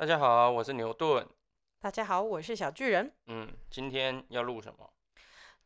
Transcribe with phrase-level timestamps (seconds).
[0.00, 1.28] 大家好，我是牛顿。
[1.78, 3.12] 大家好，我是小巨人。
[3.26, 4.90] 嗯，今天要录什么？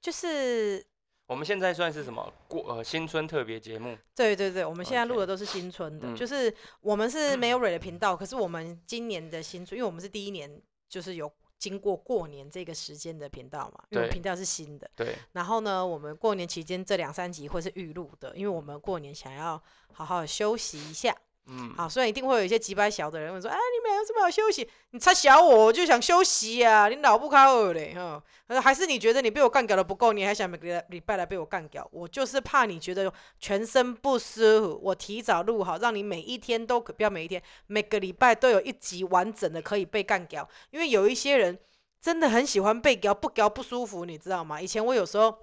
[0.01, 0.85] 就是
[1.29, 3.97] 我们现在算是什么过呃新春特别节目？
[4.13, 14.91] 对对对，我们现在录的都是新春的嗯就是我们是没有蕊的频道，可是我们今年的新春，因为我们是第一年，就是有经过过年这个时间的频道嘛，因为我们对频道是新的。
[14.97, 19.63] 对，然后呢，我们过年期间这两三集会是预录的，因为我们过年想要
[19.93, 21.17] 好好的休息一下。
[21.47, 24.67] 嗯，好，虽然一定会有一些几百小的人会说，哎，你们有什么好休息？
[24.91, 28.23] 你才小我，我就想休息呀、你脑不开二嘞，哈。
[28.49, 31.87] 他说还是你觉得你被我干掉的不够，你还想每个礼拜来被我干掉？
[31.93, 40.49] 我就是怕你觉得全身不舒服，我提早录好，让你每一天都可不要每一天，每个礼拜都有一集完整的可以被干掉。
[40.71, 41.59] 因为有一些人
[42.01, 44.61] 真的很喜欢被屌，不屌不舒服，你知道吗？
[44.61, 45.37] 以前我有时候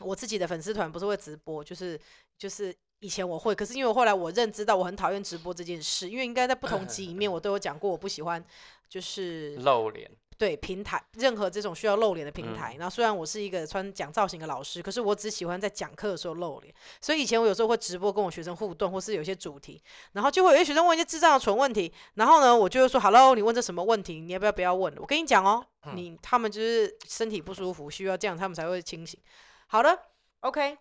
[0.00, 1.98] 我自己的粉丝团不是会直播，就是
[2.38, 8.42] 就是以前我会，可是因为后来我认知到我很讨厌直播这件事，因为应该在不同集里面我都有讲过，我不喜欢
[8.88, 12.74] 就是露脸，对平台任何这种需要露脸的平嗯台。
[12.78, 16.74] 然后虽然我是一个穿讲造型的老师，可是我只喜欢在讲课的时候露脸。
[17.00, 19.80] 所以以前我有时候会直播跟我学生互动，或是有一些主题，
[20.12, 24.20] 然后就会有些学生问一些智障的蠢问题，然后呢，我就会说：“Hello，你问这什么问题？
[24.20, 24.94] 你要不要不要问？
[24.96, 29.20] 我跟你讲哦，嗯你他们就是身体不舒服，需要这样他们才会清醒。
[29.66, 29.98] 好的
[30.40, 30.78] ，OK。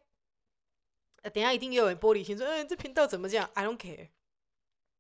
[1.26, 4.10] 呃，等一下一定又有人玻璃心说：“嗯、这频道怎么这样？”I don't care，、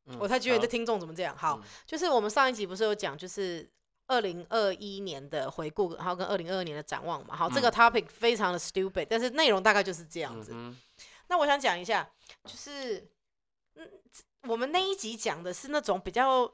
[0.08, 1.38] 嗯我才觉得你的听众怎么这样。
[1.38, 3.70] 好，嗯就是我们上一集不是有讲，就是
[4.08, 7.36] 二零二一年的回顾，然后跟二零二二年的展望嘛。
[7.36, 10.52] 好，这个嗯 topic 非常的 stupid，但是内容大概就是这样子。
[10.56, 10.76] 嗯
[11.28, 12.09] 那我想讲一下，
[12.44, 13.08] 就是
[13.76, 13.88] 嗯，
[14.48, 16.52] 我们那一集讲的是那种比较。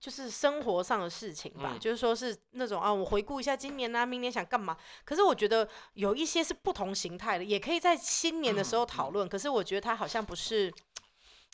[0.00, 4.74] 就是生活上的事情吧，嗯就是说是那种啊，我回顾一下今年啊，明年想干嘛。
[5.04, 9.28] 可是我觉得有一些是不同形态的，也可以在新年的时候讨论。
[9.28, 10.72] 可是我觉得它好像不是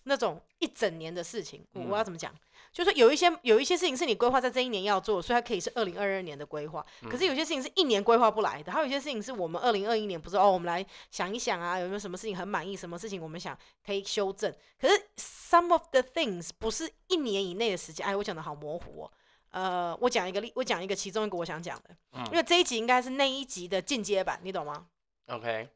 [0.05, 1.67] 那种一整年的事情。
[1.73, 2.33] 我我要嗯怎么讲？
[2.77, 6.85] 就是有一些有一些事情是你规划在这一年要做，所以它可以是二零二二年的规划。
[7.09, 14.55] 可是有些事情是一年规划不来的，还有一些事情是我们二零二一年不是哦，我们来想一想啊，有没有什么事情很满意，什么事情我们想可以修正。
[14.79, 19.13] 可是 some of the things 不是一年以内的时间，哎，我讲的好模糊哦。
[19.53, 24.87] 呃，我讲一个例，我讲一个其中一个我想讲的，嗯因为这一集应该是那一集的进阶版，你懂吗
[25.29, 25.71] ？，OK，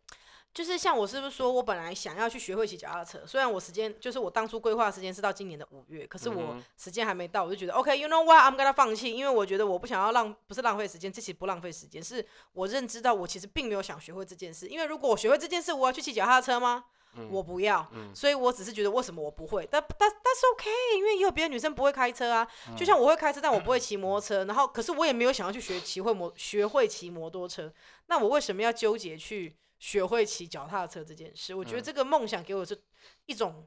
[0.52, 16.84] 就是像我是不是说我本来想要去学会骑脚踏车，虽然我时间就是我当初规划的时间是到今年的五月，可是我时间还没到，我就觉得 OK，you、know what，I'm gonna 放弃，因为我觉得我不想要浪，不是浪费时间，这其实不浪费时间，是我认知到我其实并没有想学会这件事，因为如果我学会这件事，我要去骑脚踏车吗？
[17.28, 18.14] 我不要，嗯。
[18.14, 22.76] 所以我只是觉得为什么我不会，但但但是 OK，因为也有别的女生不会开车啊，嗯。
[22.76, 27.72] 就像我会开车，但我不会 骑摩托车，然后可是我也没有想要去学骑会摩学会骑摩托车，
[28.06, 31.52] 那我为什么要纠结去学会骑脚踏车这件事？
[31.54, 32.80] 我觉得嗯这个梦想给我是
[33.26, 33.66] 一种，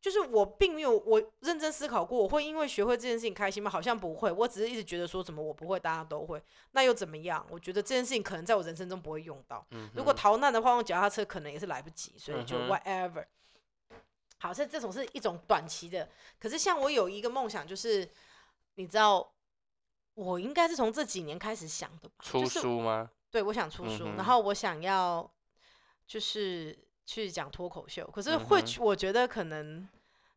[0.00, 3.68] 就是我并没有我认真思考过，我会因为学会这件事情开心吗？
[3.68, 7.44] 好像不会，我只是一直觉得说怎么我不会，大家都会，那又怎么样？
[7.50, 9.66] 我觉得这件事情可能在我人生中不会用到。
[9.72, 13.26] 嗯如果逃难的话，用脚踏车可能也是来不及，所以就 whatever。
[14.38, 16.08] 好，这这种是一种短期的，
[16.38, 18.08] 可是像我有一个梦想，就是
[18.76, 19.32] 你知道，
[20.14, 23.10] 我应该是从这几年开始想的吧，出就是书吗？
[23.32, 25.28] 对，我想出书，嗯然后我想要
[26.08, 26.76] 就是
[27.06, 29.86] 去讲脱口秀，可是会去，我觉得可能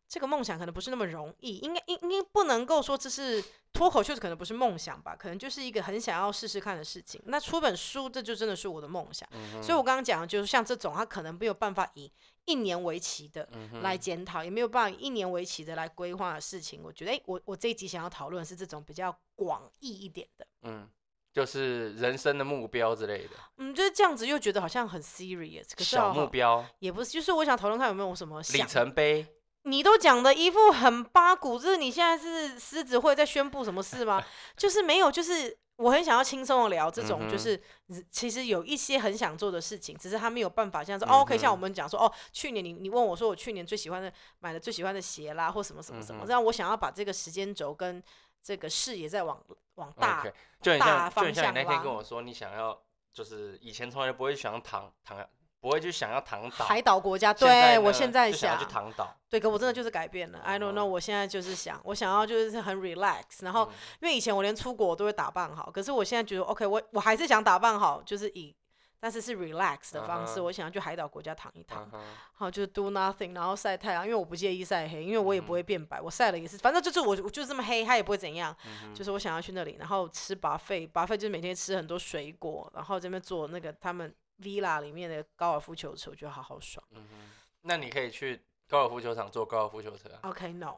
[0.08, 7.22] 这个梦想可能不是那么容易，应该应应该不能够说这是脱口秀，可能不是梦想吧，可能就是一个很想要试试看的事情。
[7.26, 9.28] 那出本书，这就真的是我的梦想。
[9.32, 12.12] 嗯所以我刚刚讲的就是像这种，他可能没有办法以
[12.44, 16.82] 一年为期的嗯来检讨，也没有办法以一年为期的来规划的事情。
[16.84, 20.46] 我觉得，哎、我我这一集想要讨论是这种比较广义一点的。
[20.64, 20.90] 嗯，
[21.34, 28.60] 就是人生的目标之类的，嗯，就是这样子，又觉得好像很 serious，可是小目标、也不是，就是我想讨论看有没有什么里。
[28.64, 29.26] 程碑。
[29.64, 34.20] 你都讲的一副很八股，就是你现在是狮子会在宣布什么事吗？
[34.58, 37.62] 就是没有，就是我很想要轻松的聊这种，就是
[38.10, 48.02] 其实有一些很想做的事情，只是他没有办法像说、嗯哦可以像我们讲说哦，去年你你问我说我去年最喜欢的买的最喜欢的鞋啦，或什么什么什么，这样我想要把这个时间轴跟
[48.44, 49.42] 这个视野在往
[49.76, 50.24] 往大
[50.62, 52.82] 就很大像，就方很像你那天跟我说，你想要
[53.14, 55.18] 就是以前从来不会想要躺躺，
[55.60, 56.66] 不会去想要躺岛。
[56.66, 57.34] 海岛国家。
[57.34, 60.40] 现在呢对我现在就想要去躺岛，对，可我真的就是改变了。
[60.40, 63.70] I don't know，嗯我现在就是想，我想要就是很 relax，然后、
[64.02, 68.56] 因为以前我连出国我都会打扮好，可是我现在觉得 OK，我我还是想打扮好，就是以
[69.02, 71.90] 但是是 relax 的方式，我想要去海岛国家躺一躺
[72.34, 86.86] 好就是 do nothing，然后晒太阳，因为我不介意晒黑，因为我也不嗯会变白，我晒了也是，反正就是我我就是这么黑，它也不会怎样，嗯就是我想要去那里，然后吃 buffet，buffet 就是每天吃很多水果，然后这边做那个他们 villa 里面的高尔夫球车，我觉得好好爽。
[86.92, 87.32] 嗯哼，
[87.62, 88.40] 那你可以去
[88.70, 90.76] 高尔夫球场坐高尔夫球车啊？OK，no，、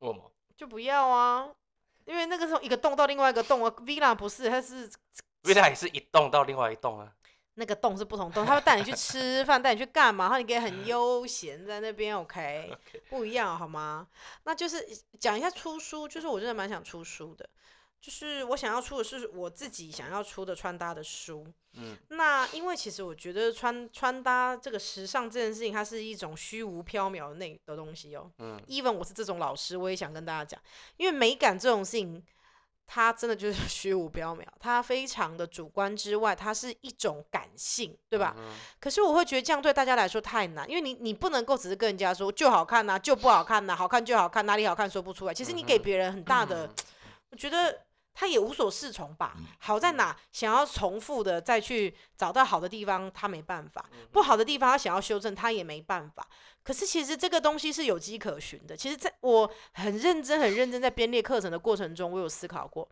[0.00, 0.32] 为什么？
[0.56, 1.48] 就不要啊，
[2.04, 4.90] 因为那个时候一个洞到另外一个洞啊，villa 不是，它是
[5.44, 7.12] 未来也是一栋到另外一栋啊。
[7.54, 10.24] 那个洞是不同洞，他会带你去吃饭，带你去干嘛？
[10.24, 12.74] 然后你可以很悠闲在那边，OK，
[13.10, 14.08] 不一样好吗？
[14.44, 14.88] 那就是
[15.20, 17.46] 讲一下出书，就是我真的蛮想出书的，
[18.00, 21.46] 就是我想要出的是我自己想要出的穿搭的书。
[21.74, 28.32] 嗯，那因为其实我觉得穿穿搭这个时尚这件事情，它是一种虚无缥缈的那的东西哦。
[28.38, 30.58] 嗯，even 我是这种老师，我也想跟大家讲，
[30.96, 32.24] 因为美感这种事情。
[32.94, 38.34] 它真的就是虚无缥缈，它非常的主观之外，它是一种感性，对吧？
[38.36, 38.44] 嗯
[38.78, 45.32] 可是我会觉得这样对大家来说太难，因为你你不能够只是跟人家说就好看呐、就不好看呐、好看就好看，哪里好看说不出来。
[45.32, 46.68] 其实你给别人很大的，
[47.30, 47.80] 我觉得
[48.14, 49.36] 他也无所适从吧。
[49.58, 50.16] 好在哪？
[50.30, 56.26] 想要重复的再去找到好的地方，他没办法；不好的地方，他想要修正，他也没办法。
[56.62, 58.76] 可是其实这个东西是有迹可循的。
[58.76, 62.88] 其实在我很认真、很认真在编列课程的过程中，我有思考过。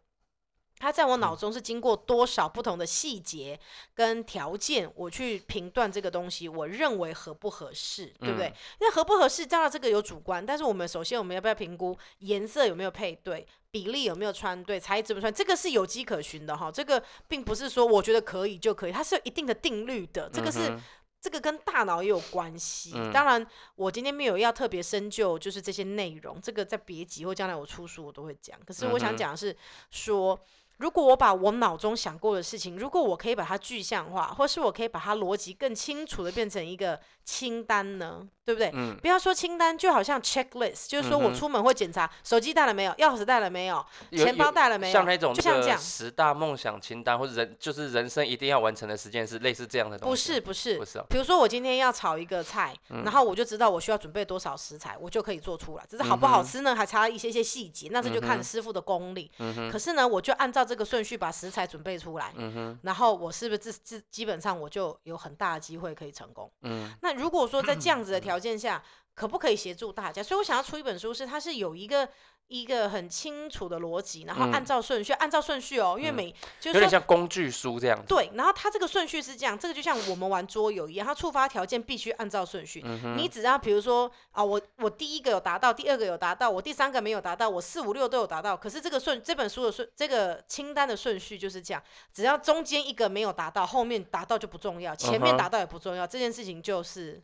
[0.83, 3.61] 它在我脑中是经过多少不同的细节
[3.93, 8.47] 跟条件，我去评断这个东西，我认为合不合适，对不对？
[8.47, 16.71] 嗯那合不合适，当然这个有主观，但是我们首先我们要不要评估颜色有没有配对，比例有没有穿对，材质不穿，这个是有迹可循的哈。
[16.71, 20.69] 这个并不是说我觉得可以就可以，它是有一定的定律的，这个是。
[20.71, 20.81] 嗯
[21.23, 22.93] 这个跟大脑也有关系。
[22.95, 23.47] 嗯当然，
[23.77, 28.59] 我今天没有要特别深究，就是这些内容，这个在别集或将来我出书我都会讲。
[28.65, 29.55] 可是我想讲的是
[29.91, 30.41] 说。
[30.81, 38.71] 如果我把我脑中想过的事情，如果我可以把它具象化，或是我可以把它逻辑更清楚的变成一个清单呢，对不对？
[38.73, 38.97] 嗯。
[38.97, 45.79] 不要说清单，就好像 checklist，就是说我出门会检查手机带了没有，钥匙带了没有，有钱包带了没有，像那种就像这样。
[45.79, 50.33] 十大梦想清单，或者人就是人生一定要完成的十件事，类似这样的东不西。
[50.33, 53.03] 是不是不，是哦，比如说我今天要炒一个菜，嗯。
[53.05, 55.85] 然后我就知道我需要准备多少食材，我就可以做出来。
[55.87, 59.31] 只是好不好吃呢，还差一些些细节，那这就看师傅的功力。
[59.41, 66.49] 嗯，可是呢，我就按照这个顺序把食材准备出来，嗯哼，然后我是不是这这基本上我就有很大的机会可以成功？
[66.63, 68.81] 嗯那如果说在这样子的条件下，
[69.17, 70.23] 可不可以协助大家？
[70.23, 72.09] 所以我想要出一本书，是它是有一个
[72.51, 78.05] 一个很清楚的逻辑，然后嗯按照顺序，按照顺序哦，因为嗯每就有点像工具书这样子。
[78.09, 82.85] 对，然后它这个顺序是这样，这个就像我们玩桌游一样，它触发条件必须按照顺序。
[83.17, 88.57] 你只要比如说啊，我我第一个有达到，第二个有达到，我第三个没有达到，我四五六都有达到。
[88.57, 91.81] 可是这个顺这本书的顺这个清单的顺序就是这样，
[92.13, 97.23] 只要中间一个没有达到，后面达到就不重要，前面达到也不重要，这件事情就是。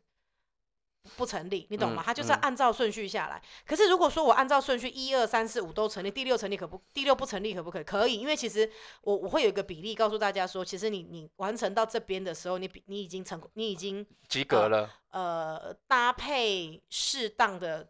[1.16, 2.02] 不成立，你懂吗？
[2.02, 3.42] 嗯它就是按照顺序下来。
[3.66, 6.80] 可是如果说我按照顺序一二三四五都成立，第六成立可不？
[6.92, 7.84] 第六不成立可不可以？
[7.84, 8.70] 可以，因为其实
[9.02, 14.90] 我我会有一个比例告诉大家说，其实你你完成到这边的时候，你比你已经成功，你已经及格了。
[15.10, 17.88] 呃搭配适当的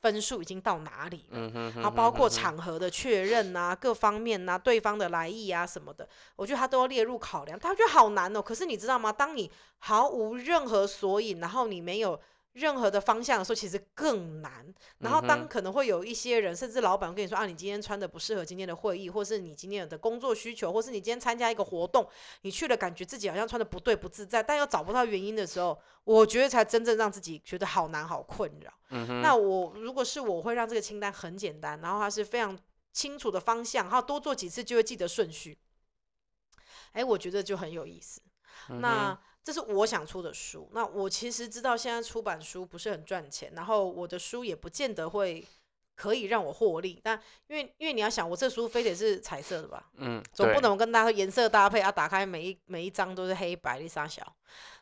[0.00, 1.32] 分数已经到哪里了。
[1.32, 6.06] 嗯哼，然后包括场合的确认啊、各方面呐、对方的来意啊什么的，
[6.36, 7.58] 我觉得他都要列入考量。
[7.58, 9.10] 他觉得好难哦，可是你知道吗？
[9.10, 12.20] 当你毫无任何索引，然后你没有
[12.58, 14.66] 任何的方向的时候，其实更难。
[14.98, 22.08] 然后当可能会有一些人，甚至老板跟你说啊，你今天穿的不适合今天的会议，或是你今天的工作需求，或是你今天参加一个活动，
[22.42, 28.72] 你去了感觉自己好像穿的不对不自在，但又找不到原因的时候，我觉得才真正让自己觉得好难好困扰。
[28.90, 32.58] 嗯哼，那我如果是我我会让这个清单很简单，然后它是非常
[32.92, 35.58] 清楚的方向，然后多做几次就会记得顺序。
[36.92, 38.20] 哎，我觉得就很有意思。
[38.70, 39.18] 嗯那
[39.48, 40.68] 这是我想出的书。
[40.74, 45.42] 那我其实知道现在出版书不是很赚钱，然后我的书也不见得会
[45.94, 47.00] 可以让我获利。
[47.02, 54.36] 但因为因为你要想，我这书非得是彩色的吧，嗯，总不能跟大家说颜色搭配啊，打开每一每一张都是黑白的傻小。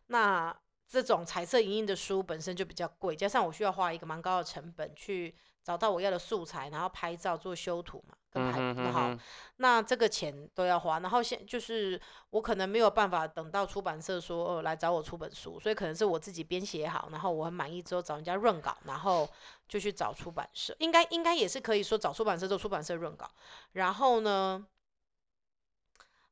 [0.09, 0.53] 那
[0.89, 5.33] 这种彩色影印的书本身就比较贵，加上我需要花一个蛮高的成本去
[5.67, 9.21] 找到我要的素材，然后拍照做修图嘛，跟嗯拍，哼哼然后哼。
[9.57, 19.29] 那这个钱都要花，然后现就是我可能没有办法等到出版社说呃来找我出本书，所以可能是我自己编写好，然后我很满意之后找人家润稿，然后
[19.67, 23.29] 就去找出版社，应该应该也是可以说找出版社做出版社润稿，
[23.73, 24.65] 然后呢，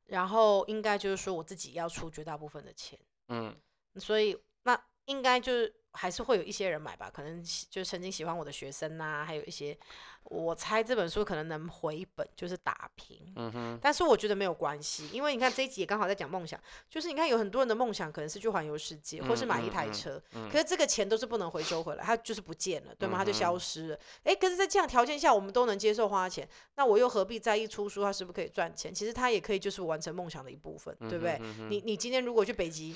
[0.05, 3.53] 然后应该就是说我自己要出绝大部分的钱，嗯。
[3.97, 9.77] 所以那应该就是还是会有一些人买吧，可能就是曾经喜欢我的学生呐、还有一些，
[10.25, 13.33] 我猜这本书可能能回本，就是打平。
[13.35, 16.59] 嗯哼，但是我觉得没有关系，因为你看这一集也刚好在讲梦想，
[16.89, 23.17] 就是你看有很多人的梦想可能是去环游世界，或是买一台车，嗯可是这个钱都是不能回收回来，它就是不见了，对吗？
[23.17, 23.99] 它就嗯消失了。
[24.23, 28.93] 诶，可是，在这样条件下，我们都能接受花钱，那我又何必在意出书它是不是可以赚钱？
[28.93, 31.39] 其实它也可以就是完成梦想的一部分，对不对？
[31.69, 32.95] 你你今天如果去北极，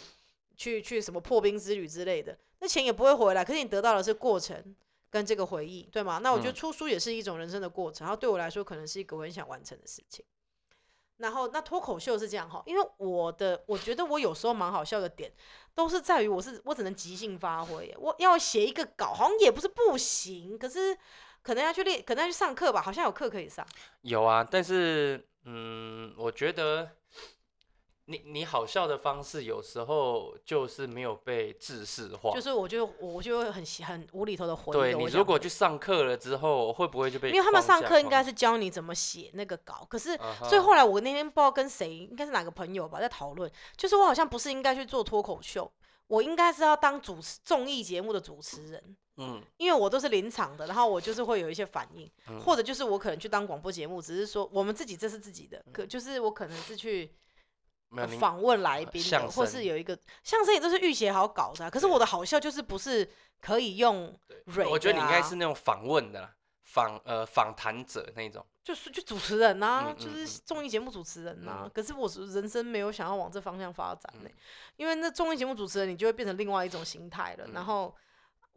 [0.60, 4.76] 去去什么破冰之旅之类的，那钱也不会回来，可是你得到的是过程
[5.10, 6.20] 跟这个回忆，对吗？
[6.22, 10.26] 那我觉得嗯出书也是一种人生的过程，然后对我来说可能是一个我很想完成的事情。
[11.16, 15.32] 然后那脱口秀是这样哈，因为我的我觉得我有时候蛮好笑的点，
[15.74, 20.98] 都是在于我是我只能即兴发挥，我要写一个稿好像也不是不行，可是
[21.42, 23.66] 可能要去练，可能要去上课吧，好像有课可以上。
[24.02, 26.90] 有啊，但是嗯，我觉得
[28.10, 32.32] 你你好笑的方式有时候就是没有被制式化。
[32.34, 45.72] 就是我就我就会很喜很无厘头的回对你如果去上课了之后，会不会就被因为他们上课应该是教你怎么写那个稿，可是所以后来我那天不知道跟谁，应该是哪个朋友吧，在讨论，就是我好像不是应该去做脱口秀，
[46.08, 57.14] 我应该是要当主持综艺节目的主持人，嗯因为我都是临场的，然后我就是会有一些反应，嗯或者就是我可能去当广播节目，只是说我们自己这是自己的，可就是我可能是去
[58.20, 63.10] 访问来宾相的，或声是有一个相声也都是预写好搞的啊、可是我的好笑就是不是
[63.42, 66.32] 可以用蕊我觉得你应该是那种访问的啦
[66.64, 68.46] 访呃访谈者那种。
[68.64, 71.72] 就是就主持人呐、嗯嗯就是综艺节目主持人呐、嗯。
[71.74, 74.34] 可是我是人生没有想要往这方向发展呢、嗯
[74.76, 77.46] 因为那综艺节目主持人你就会变成另外一种形态了。
[77.48, 77.54] 嗯。
[77.54, 77.96] 然后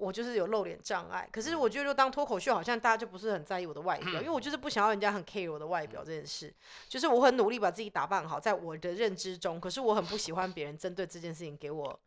[0.03, 6.53] 我就是有露脸障碍，可是我觉得就当脱口秀，好像大家就不是很在意我的外表，因为我 就是不想要人家很 care 我的外表这件事。
[6.89, 11.99] 就是我很努力把自己打扮好，在我的认知中，可是我很不喜欢别人针对这件事情给我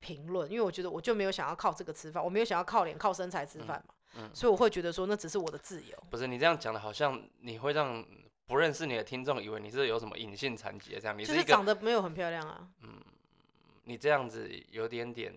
[0.00, 5.96] 评论，因为我觉得我就没有想要靠这个吃饭，我没有想要靠脸靠身材吃饭嘛，嗯所以我会觉得说那只是我的自由。
[6.10, 8.04] 不是你这样讲的，好像你会让
[8.46, 11.16] 不认识你的听众以为你是有什么隐性残疾这样。
[11.18, 13.00] 你就是长得没有很漂亮啊，嗯
[13.84, 15.34] 你这样子有点点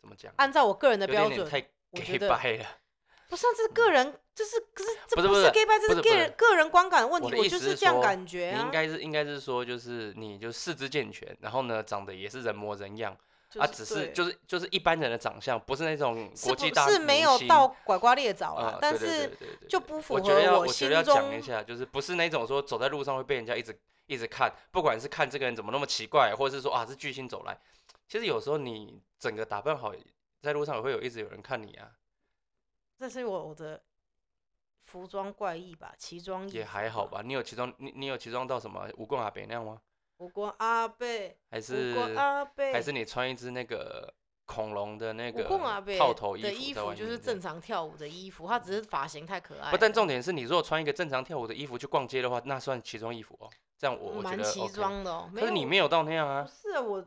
[0.00, 0.32] 怎么讲？
[0.36, 1.58] 按照我个人的标准，太
[1.90, 2.66] 我 gay 觉得掰了。
[3.28, 8.70] 不是、啊，这是个人，这是可是这不是 gay 拜，这是个人个人观感的问题，我就是这样感觉啊你应。
[8.72, 13.16] 该是应该是说，就是你就四肢健全，然后呢长得也是人模人样
[13.56, 19.30] 啊，就是只是就是就是一般人的长相，不是那种国际大是没有到拐瓜裂枣啦啊，，但是
[19.68, 27.56] 就不符合我心我觉得要讲一下，就是不是那种说走在路上会被人家一直一直看，不管是看这个人怎么那么奇怪，或者是说啊是巨星走来，
[28.10, 29.94] 其实有时候你整个打扮好，
[30.42, 31.92] 在路上也会有一直有人看你啊，
[32.98, 33.80] 这是我我的
[34.82, 37.22] 服装怪异吧，奇装异也服还好吧。
[37.24, 39.80] 你有奇装你你有奇装到什么蜈蚣阿北那样吗？
[40.16, 44.12] 五官阿贝，五还是官阿贝，还是你穿一只那个
[44.44, 45.44] 恐龙的那个
[45.96, 49.70] 套头的衣服衣服就是正常跳舞的衣服，它只是发型太可爱。
[49.70, 53.48] 不，但重点是你如果穿一个正常跳舞的衣服去逛街的话，那算奇装异服哦。
[53.78, 54.66] 这样我我觉得蛮奇。
[54.70, 55.30] 装的哦。
[55.32, 57.06] 可是你没有到那样啊不，是啊我，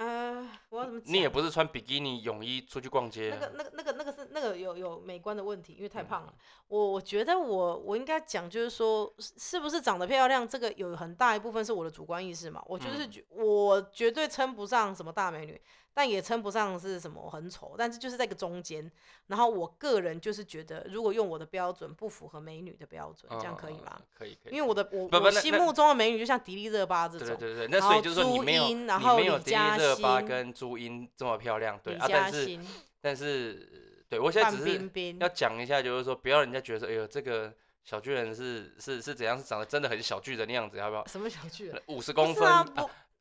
[0.00, 1.00] 呃，我要怎么？
[1.04, 3.38] 你也不是穿比基尼泳衣出去逛街啊。
[3.38, 6.34] 那个、那个、那个、那个是那个有有美观的问题，因为太胖嗯了。
[6.68, 12.62] 我我觉得我我应该讲，就是说是是不是长得漂亮，这个有很大一部分是我的主观意识嘛。
[12.66, 15.60] 我就是嗯、我绝对称不上什么大美女，
[15.92, 18.90] 但也称不上是什么很丑，但是就是在一个中间。
[19.26, 23.96] 然后我个人就是觉得，如果用我的标准不符合美女的标准，这样可以吗？
[23.98, 24.02] 嗯？
[24.18, 24.54] 可以可以。
[24.54, 32.66] 因为我的我我心目中的美女就像迪丽热巴这种，对对对对，那所以就是说你朱没有茵然后你没有迪丽热巴跟朱茵这么漂亮，对啊，但是欣、
[33.00, 37.52] 但是对我现在范只是要，讲一下，就是说不要人家觉得，哎呦这个
[37.84, 41.06] 小巨人是是是怎样，是长得真的很小巨人的样子，要不要？
[41.06, 41.82] 什么小巨人？
[41.86, 42.44] 五十公分、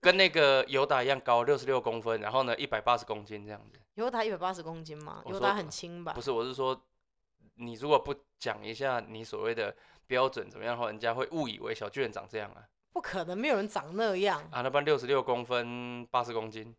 [0.01, 3.79] 跟那个尤达一样高，六十六公分，然后呢一百八十公斤这样子。
[3.95, 5.21] 尤达一百八十公斤吗？
[5.25, 6.21] 我说尤达很轻吧不？
[6.21, 6.79] 是，我是说，
[7.55, 9.75] 你如果不讲一下你所谓的
[10.07, 12.63] 标准怎么样的话，人家会误以为小巨人长这样啊。
[12.93, 16.73] 不可能，没有人长那样，啊，那般六十六公分，八十公斤，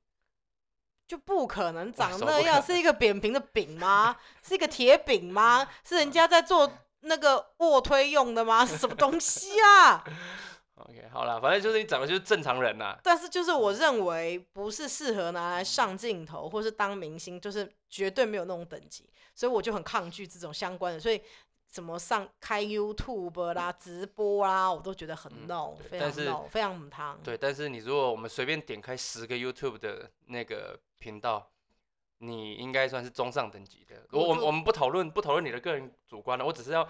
[1.07, 2.62] 就不可能长那样。
[2.62, 4.17] 是一个扁平的饼吗？
[4.43, 5.69] 是一个铁饼吗？
[5.85, 6.73] 是人家在做
[7.03, 8.65] 那个卧推用的吗？
[8.67, 10.03] 是什么东西啊？
[10.91, 21.23] OK，好了，反正就是你长得就是正常人呐、但是就是我认为不是适合拿来上镜头或是当明星，就是绝对没有那种等级，所以我就很抗拒这种相关的，所以。
[21.71, 27.17] 怎么上开 YouTube 啦、直播啦，我都觉得很嗯 no，、非常对但是非常母汤。
[27.23, 31.49] 对，但是你如果我们随便点开十个 YouTube 的那个频道，
[32.19, 34.05] 你应该算是中上等级的。
[34.11, 36.89] 我我们不讨论不讨论你的个人主观了，我只是要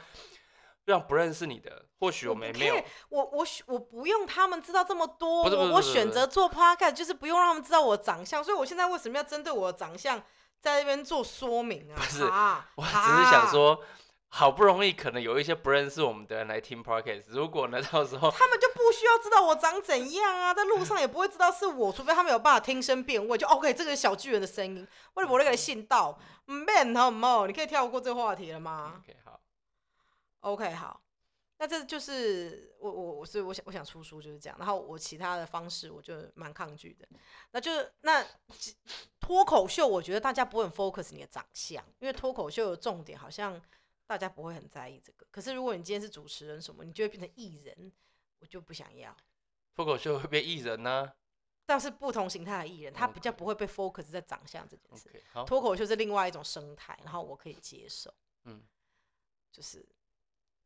[0.90, 10.20] 让不认识你的，或许我们没有我我选我不用他们知道这么多，不是不是我我选择做 podcast 就是不用让他们知道我的长相，所以我现在为什么要针对我的长相
[10.60, 11.96] 在那边做说明啊？
[11.96, 13.80] 不是啊我只是想，啊说，
[14.28, 27.46] 好不容易可能有一些不认识我们的人来听 podcast，如果呢 到时候他们就不需要知道我长怎样啊，在路上也不会知道是我，除非他们有办法听声辨位，就 OK，这个是小巨人的声音，为了我那个信道，嗯，变好唔好？
[27.46, 29.19] 你可以跳过这个话题了吗 OK 好，
[30.40, 31.02] ？OK，好，
[31.58, 37.08] 那这就是我我我所以我想我想出书就是这样，然后我其他的方式我就蛮抗拒的。
[37.52, 38.26] 那就是那
[39.20, 43.60] 脱口秀，我觉得大家不会很 focus 你的长相，因为脱口秀的重点好像
[44.06, 45.26] 大家不会很在意这个。
[45.30, 47.92] 可是如果你今天是主持人什么，你就会变成艺人，
[48.38, 49.16] 我就不想要。
[49.74, 51.12] 脱口秀会变艺人呢、
[51.64, 55.10] 但是不同形态的艺人，他比较不会被 focus 在长相这件事。
[55.46, 58.12] 脱口秀是另外一种生态，然后我可以接受，
[58.44, 58.62] 嗯，
[59.52, 59.88] 就是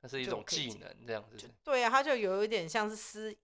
[0.04, 1.49] 那是一种技能，这样子就。
[1.64, 3.34] 对啊，他就有一点像是私，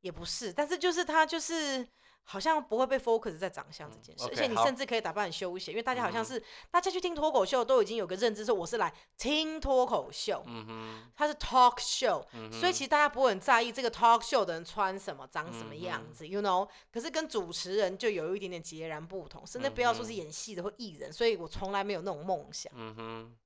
[0.00, 1.86] 也不是，但是就是他就是
[2.24, 16.68] 好像不会被 focus 在长相这嗯件事而且你甚至可以打扮很休闲，因为大家好像嗯是、大家去听脱口秀都已经有个认知，说我是来听脱口秀，嗯哼，它是 talk show，、嗯，所以其实大家不会很在意这个 talk show 的人穿什么、长什么样子、y o u know。
[16.92, 22.72] 可是跟主持人就有一点点截然不同，甚至不要说是演戏的或艺人，所以我从来没有那种梦想。
[22.74, 23.36] 嗯哼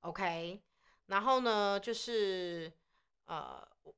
[0.00, 0.60] ，OK，
[1.12, 2.72] 然后呢，就是
[3.26, 3.94] 呃，我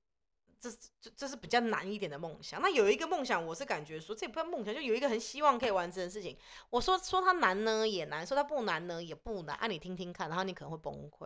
[0.61, 0.69] 这
[1.01, 2.61] 这这是比较难一点的梦想。
[2.61, 6.37] 那有一个梦想，我是感觉说这也不叫梦想，就有一个很希望可以完成的事情。
[6.71, 9.55] 我说说它难呢也难，说它不难呢也不难。
[9.59, 11.25] 啊，你听听看，然后你可能会崩溃。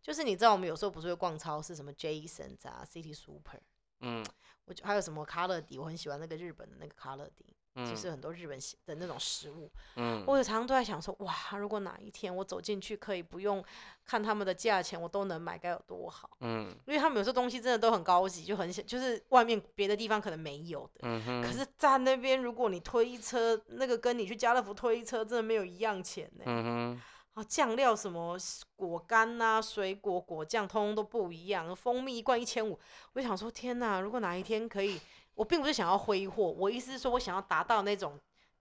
[0.00, 3.58] 就是你知道我们有时候不是会逛超市，什么 Jasons 啊、City Super，
[3.98, 4.24] 嗯
[4.66, 9.70] 我就还有什么卡乐迪，我很喜欢那个日本的那个卡乐迪，嗯，就是很多日本喜的那种食物。
[9.96, 13.62] 嗯，我有常常都在想说，哇，如果哪一天我走进去可以不用
[14.04, 16.30] 看他们的价钱，我都能买，该有多好。
[16.40, 21.00] 嗯因为他们有时候东西真的都很高级，就很想，就是外面别的地方可能没有的。
[21.02, 26.44] 嗯哼，可是在那边，如果你推一车，那个跟你去家乐福推一车，真的没有一样钱呢。
[26.46, 27.02] 嗯哼，
[27.34, 28.38] 啊，酱料什么
[28.76, 31.74] 果干呐、水果果酱，通通都不一样。
[31.76, 32.78] 蜂蜜一罐一千五，
[33.12, 34.00] 我就想说，天哪！
[34.00, 34.98] 如果哪一天可以，
[35.36, 38.18] 我并不是想要挥霍，我意思是说我想要达到那种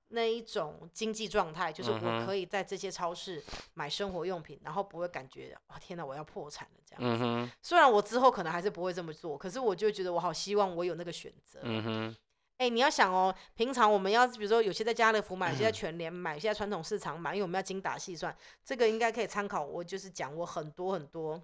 [0.09, 7.01] 那一种经济状态，就是我可以在这些超市买生活用品，然后不会感觉啊，天哪，我要破产了这样。
[7.03, 11.59] 嗯，虽然我之后可能还是不会这么做，可是我就觉得我好希望我有那个选择。
[11.63, 12.15] 嗯哼，
[12.57, 19.65] 哎、你要想哦，平常我们要比如说有些在家乐福买，有些在全联买，有些在传统市场买，因为我们要精打细算，这个应该可以参考。
[19.65, 21.41] 我就是讲我很多很多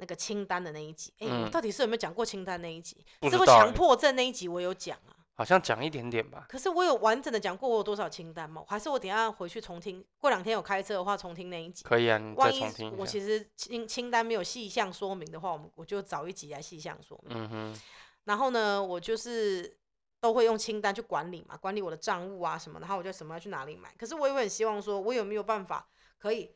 [0.00, 1.12] 那个清单的那一集。
[1.18, 3.04] 哎、到底是有没有讲过清单那一集？
[3.20, 6.46] 不智慧知道欸强迫症那一集我有讲啊，好像讲一点点吧。
[6.48, 8.64] 可是我有完整的讲过我有多少清单吗？
[8.66, 10.04] 还是我等一下回去重听？
[10.18, 11.84] 过两天有开车的话重听那一集。
[11.84, 12.96] 可以啊，你再万一重听一下。
[12.98, 17.36] 我其实清清单没有细项说明的话，我们我就找一集来细项说明。
[17.36, 17.80] 嗯哼，
[18.24, 19.76] 然后呢，我就是
[20.20, 23.94] 都会用清单去管理嘛，管理我的账务啊什么，然后我就什么要去哪里买。
[23.98, 25.86] 可是我也会很希望说，我有没有办法
[26.18, 26.54] 可以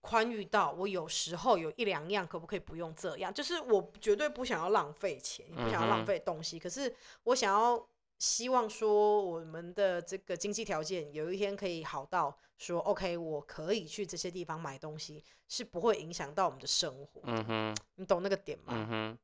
[0.00, 3.32] 宽裕到我有时候有一两样可不可以不用这样？
[3.32, 7.86] 就是我绝对不想要浪费钱，也不想要浪费东西，可是我想要。
[8.20, 17.22] 希望说我们的这个经济条件有一天可以好到说，OK，我可以去这些地方买东西，是不会影响到我们的生活。
[17.24, 18.74] 嗯哼，你懂那个点吗？
[18.76, 19.18] 嗯哼，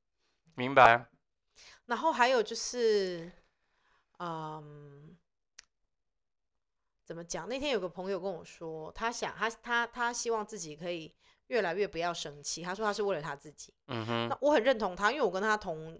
[0.54, 1.04] 明白。
[1.84, 3.30] 然后还有就是，
[4.18, 5.14] 嗯，
[7.06, 7.48] 怎么讲？
[7.48, 11.14] 那天有个朋友跟我说，他想他他他希望自己可以
[11.46, 12.62] 越来越不要生气。
[12.62, 13.72] 他说他是为了他自己。
[13.86, 15.96] 嗯哼，那我很认同他，因为我跟他同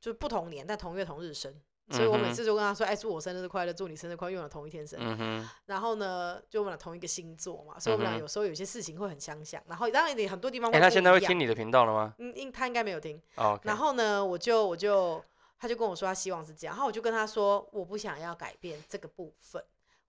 [0.00, 1.54] 就是不同年，但同月同日生，
[1.90, 4.98] 所以我每次就跟他说：“哎，祝我生日快乐，祝你生日快乐，因为我们同一天生。
[5.00, 9.62] 嗯哼，然后呢，就我们俩同一个星座嘛，所以我们俩有时候有些事情会很相像。
[9.68, 12.12] 然后当然你很多地方哎，他现在会听你的频道了吗？
[12.18, 13.22] 嗯，应他应该没有听。
[13.62, 15.24] 然后呢，我就我就
[15.60, 19.62] 他就跟我说他希望是这样，然后我就跟他说我不想要改变这个部分。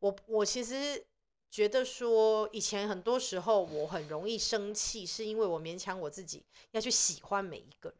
[0.05, 1.03] 我我其实
[1.49, 7.99] 觉得说以前很多时候我很容易生气，是因为我勉强我自己要去喜欢每一个人。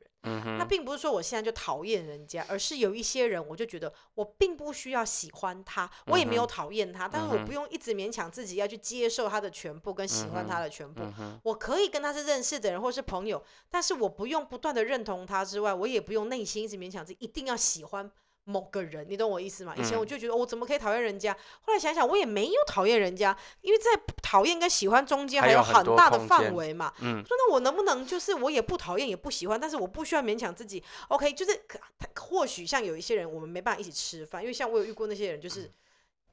[0.58, 11.04] 那并不是说我现在就讨厌人家，而是有一些人，我就觉得我并不需要喜欢他，我也没有讨厌他，但是我不用一直勉强自己要去接受他的全部跟喜欢他的全部。
[11.20, 18.12] 嗯，我可以跟他是认识的人或是朋友，但是我不用不断的认同他之外，我也不用内心一直勉强自己一定要喜欢
[18.45, 19.75] 某个人，你懂我意思吗？
[19.77, 23.89] 以前我嗯就觉得、哦我怎么可以讨厌人家，后来想想我也没有讨厌人家，因为在
[24.21, 26.93] 讨厌跟喜欢中间还有很大的范围嘛。
[27.01, 31.34] 嗯说那我能不能就是我也不讨厌也不喜欢，但是我不需要勉强自己，OK？
[31.34, 35.71] 就是可他或许像有一些人我们没办法一起吃饭，因为像我有遇过那些人就是。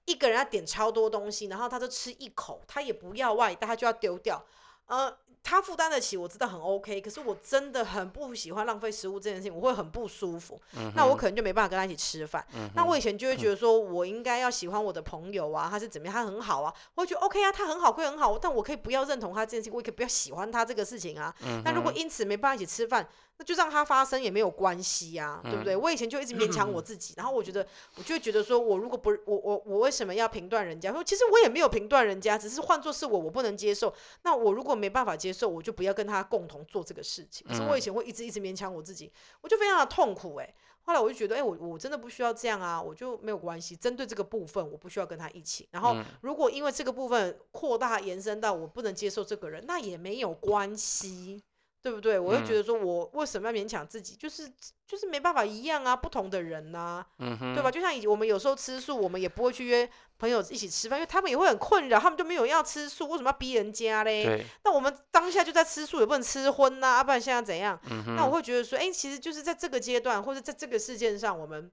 [0.04, 4.44] 一个人要点超多东西，然后他就吃一口，他也不要外带，他就要丢掉。
[4.86, 10.60] 呃，他负担得起，我知道很 OK，可是我真的很不喜欢浪费食物这件事情，我会很不舒服。
[10.76, 12.46] 嗯，那我可能就没办法跟他一起吃饭。
[12.54, 21.34] 嗯那我以前就会觉得说，我应该要喜欢我的朋友啊，他是怎么样，他很好啊，我会觉得 OK 啊，他很好归很好，但我可以不要认同他这件事情，我也可以不要喜欢他这个事情啊。
[21.44, 23.06] 嗯那如果因此没办法一起吃饭，
[23.38, 25.74] 那就让他发生也没有关系啊，对不对？
[25.74, 30.92] 我以前就一直勉强我自己，然后我觉得我就会觉得说，我如果不我我我为什么要评断人家？
[30.92, 33.92] 说其实我也没有评断人家，只是换作是我，我不能接受。
[34.22, 37.46] 那我如果没办法接受，我就不要跟他共同做这个事情。
[37.48, 43.76] 可是我以前会一直一直勉强我自己，我就非常的痛苦哎、后来我就觉得，哎、我我真的不需要这样啊，我就没有关系。
[43.76, 45.68] 针对这个部分，我不需要跟他一起。
[45.70, 51.42] 然后，如果因为这个部分扩大延伸到我不能接受这个人，那也没有关系，
[51.82, 52.18] 对不对？
[52.18, 54.14] 我就觉得说我为什么要勉强自己？
[54.14, 54.48] 就是
[54.86, 57.70] 就是没办法一样啊，不同的人呐、对吧？
[57.70, 64.24] 就像以我们有时候吃素，我们也不会去约朋友一起吃饭，因为他们也会很困扰，他们就没有要吃素，为什么要逼人家嘞？
[64.24, 67.78] 对，那我们当下就在吃素，也不能吃荤呐、啊，不然现在怎样？
[67.90, 71.70] 嗯那我会觉得说，哎、其实就是在这个阶段，或者在这个事件上，我们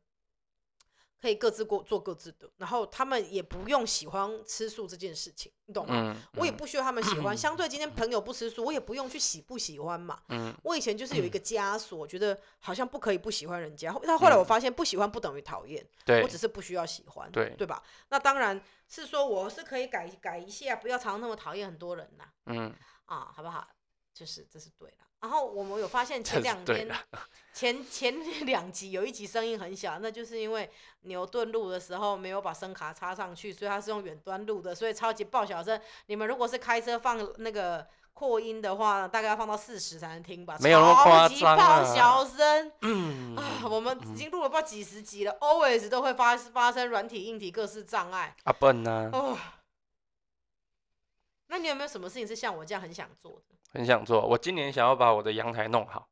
[1.22, 6.16] 可以各自过做各自的，然后他们也不用喜欢吃素这件事情，你懂吗？
[6.16, 7.36] 嗯，我也不需要他们喜欢。
[7.38, 10.22] 相对今天朋友不吃素，我也不用去喜不喜欢嘛。
[10.30, 13.92] 嗯我以前就是有一个枷锁，觉得好像不可以不喜欢人家。
[13.92, 17.84] 后但后来我发现，不喜欢不等于讨厌，对我只是不需要喜欢，对对吧？
[18.10, 22.24] 那当然是说我是可以改改一下，不要常常那么讨厌很多人呐。
[22.46, 22.74] 嗯，
[23.06, 23.68] 啊，好不好？
[24.14, 25.09] 就是这是对的。
[25.22, 26.88] 然后我们有发现前两天
[27.54, 30.70] 前前两集有一集声音很小，那就是因为
[31.02, 35.80] 牛顿录的时候没有把声卡插上去，所以他是用远端录的，所以超级爆小声。
[36.06, 42.72] 你们如果是开车放那个扩音的话，大概要放到四十才能听吧，没有那么夸超级爆啊小声。
[42.82, 48.34] 嗯 啊，我们已经录了不知道几十集了，always 都会发发生软体、硬体各式障碍。
[48.44, 49.38] 阿笨呢，哦，
[51.52, 53.56] 那你有没有什么事情是像我这样很想做的？
[53.72, 54.26] 很想做。
[54.26, 56.08] 我今年想要把我的阳台弄好，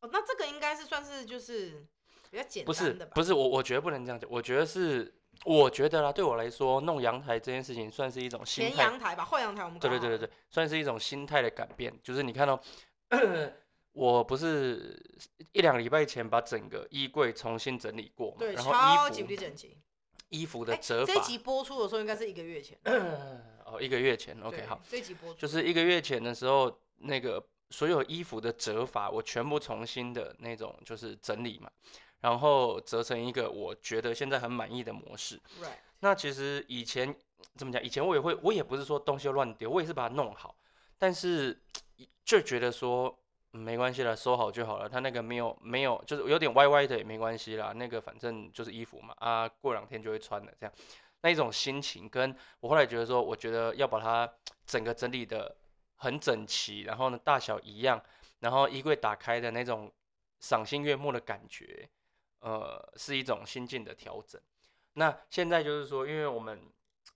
[0.00, 1.86] 哦，那这个应该是算是就是
[2.30, 3.12] 比较简不是单的吧？
[3.14, 5.12] 不是我我觉得不能这样讲，我觉得是
[5.44, 11.92] 我觉得啦，对我来说弄阳台这件事情算是一种心前态，阳台吧，后阳台我们对对对对对，算是一种心态的改变。
[12.02, 12.60] 就是你看到、
[13.92, 14.98] 我不是
[15.52, 19.78] 一两个礼拜前把整个衣柜重新整理过嘛，对，然后超级无衣服整齐。
[20.30, 22.78] 衣服的哎折法，这一集播出的时候应该是一个月前。
[23.72, 31.70] 哦一个月前，OK 好，，这一集播出就是一个月前的时候，那个所有衣服的折法，我全部重新的那种就是整理嘛，
[32.20, 35.36] 然后折成一个我觉得现在很满意的模式。
[35.60, 37.14] right，那其实以前
[37.56, 37.82] 怎么讲？
[37.82, 40.54] 以前我也会，我也不是说东西都乱丢，我也是把它弄好，
[40.98, 41.58] 但是
[42.24, 43.16] 就觉得说、嗯
[43.54, 44.88] 没关系了，收好就好了。
[44.88, 47.70] 它那个没有没有，就是有点歪歪的也没关系啦。
[47.76, 50.74] 那个反正就是衣服嘛，啊，过两天就会穿的这样。
[51.22, 54.30] 那一种心情，跟我后来觉得说，我觉得要把它
[54.66, 55.56] 整个整理的
[55.96, 58.02] 很整齐，然后呢大小一样，
[58.40, 59.90] 然后衣柜打开的那种
[60.40, 61.88] 赏心悦目的感觉，
[62.40, 64.40] 呃，是一种心境的调整。
[64.94, 66.60] 那现在就是说，因为我们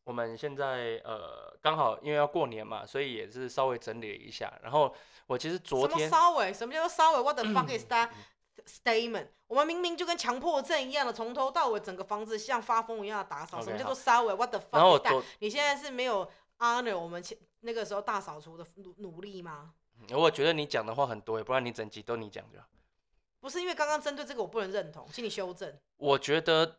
[0.05, 4.53] 我们现在呃刚好因为要过年嘛，所以也是稍微整理了一下。
[4.63, 4.95] 然后
[5.27, 6.53] 我其实昨什么天稍微？
[6.55, 8.11] 什么叫做稍微？What the fuck is that
[8.65, 9.27] statement？
[9.47, 13.63] 我们明明就跟强迫症一样的，从头到尾整个房子像发疯一样的打扫。
[13.63, 15.25] 什么叫好做稍微？What the fuck is that？
[15.41, 19.75] 你现在是没有 honor 我们前那个时候大扫除的努努力吗？
[20.11, 22.67] 我觉得你讲的话很多耶，不然你整集都你讲就好。
[23.41, 25.73] 不是因为刚刚针对这个我不能认同，请你修正。
[25.99, 26.79] 我觉得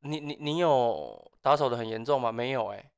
[0.00, 2.32] 你你你有打扫的很严重吗？
[2.32, 2.90] 没有哎，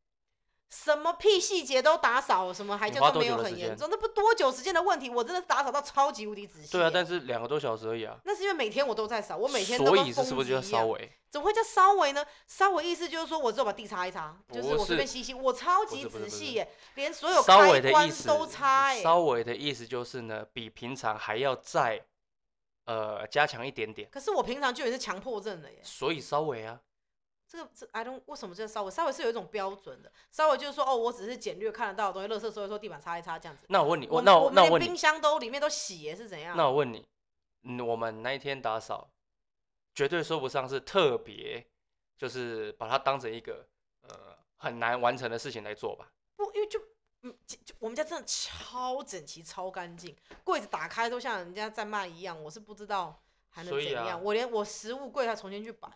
[0.71, 3.89] 什么屁细节都打扫，什么还叫做没有很严重？
[3.91, 6.71] 那不多久时间的问题，我真的是打扫到超级无敌仔细。
[6.71, 8.17] 对啊，但是两个多小时而已啊。
[8.25, 10.83] 那是因为每天我都在扫，我每天都所跟以是是不是就要疯子一样。
[10.83, 11.13] 稍微？
[11.29, 12.25] 怎么会叫稍微呢？
[12.47, 19.03] 稍微意思就是说我只有把地擦一擦，就是我随便是吸吸，我超级仔细耶，连所有开关都擦哎。
[19.03, 22.01] 稍微的意思就是呢，比平常还要再
[22.85, 25.81] 呃加强一点点，可是我平常就也是强迫症了耶。
[25.83, 26.81] 所以稍微啊。
[27.51, 28.91] 这个这 I don't 为什么叫稍微？
[28.93, 33.67] 稍微是有一种标准的，稍微就是说哦，我只是简略看得到的东西，垃圾收一收，地板擦一擦这样子。
[33.69, 36.57] 那我问你，我那我那我问你冰，箱都里面都洗耶，是怎样？
[36.57, 37.05] 那我问你，
[37.65, 39.11] 嗯，我们那一天打扫，
[39.97, 41.67] 绝对说不上是特别，
[42.17, 43.67] 就是把它当成一个
[44.03, 46.13] 呃很难完成的事情来做吧？
[46.37, 46.81] 不，因为就
[47.23, 54.07] 嗯，就就我们家真的超整齐、超干净，柜子打开都像人家在卖一样，我是不知道还能怎样。
[54.07, 55.91] 啊我连我食物柜还重新去摆。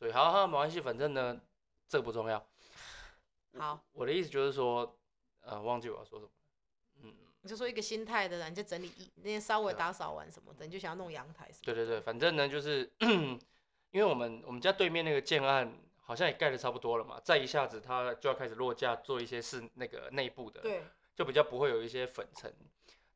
[0.00, 1.38] 所以好好没关系，反正呢
[1.86, 2.42] 这个不重要。
[3.58, 4.98] 好，我的意思就是说，
[5.42, 6.30] 呃，忘记我要说什么，
[7.02, 11.74] 嗯，你就说一个心态的人，你就整理一那天稍微打扫完什么的，你就想要弄阳台什么的。
[11.74, 12.90] 对对对，反正呢就是，
[13.90, 20.82] 因为我们我们家对面那个建案好像也盖的差不多了嘛，再一下子它就要开始落架做一些是那个内部的，对，
[21.14, 22.50] 就比较不会有一些粉尘。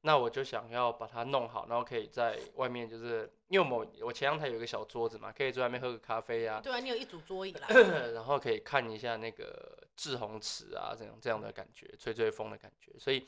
[0.07, 7.67] 那我就想要把它弄好，然后可以在外面，就是因为我我前阳台有一个小桌子嘛，可以在外面喝个咖啡啊，对啊，你有一组桌椅啦。
[8.13, 12.93] 然后可以看一下那个志宏池啊，这样这样的感觉，吹吹风的感觉。
[12.99, 13.21] 所以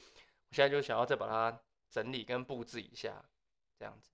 [0.51, 1.59] 我现在就想要再把它
[1.89, 3.25] 整理跟布置一下。
[3.79, 4.11] 这样子。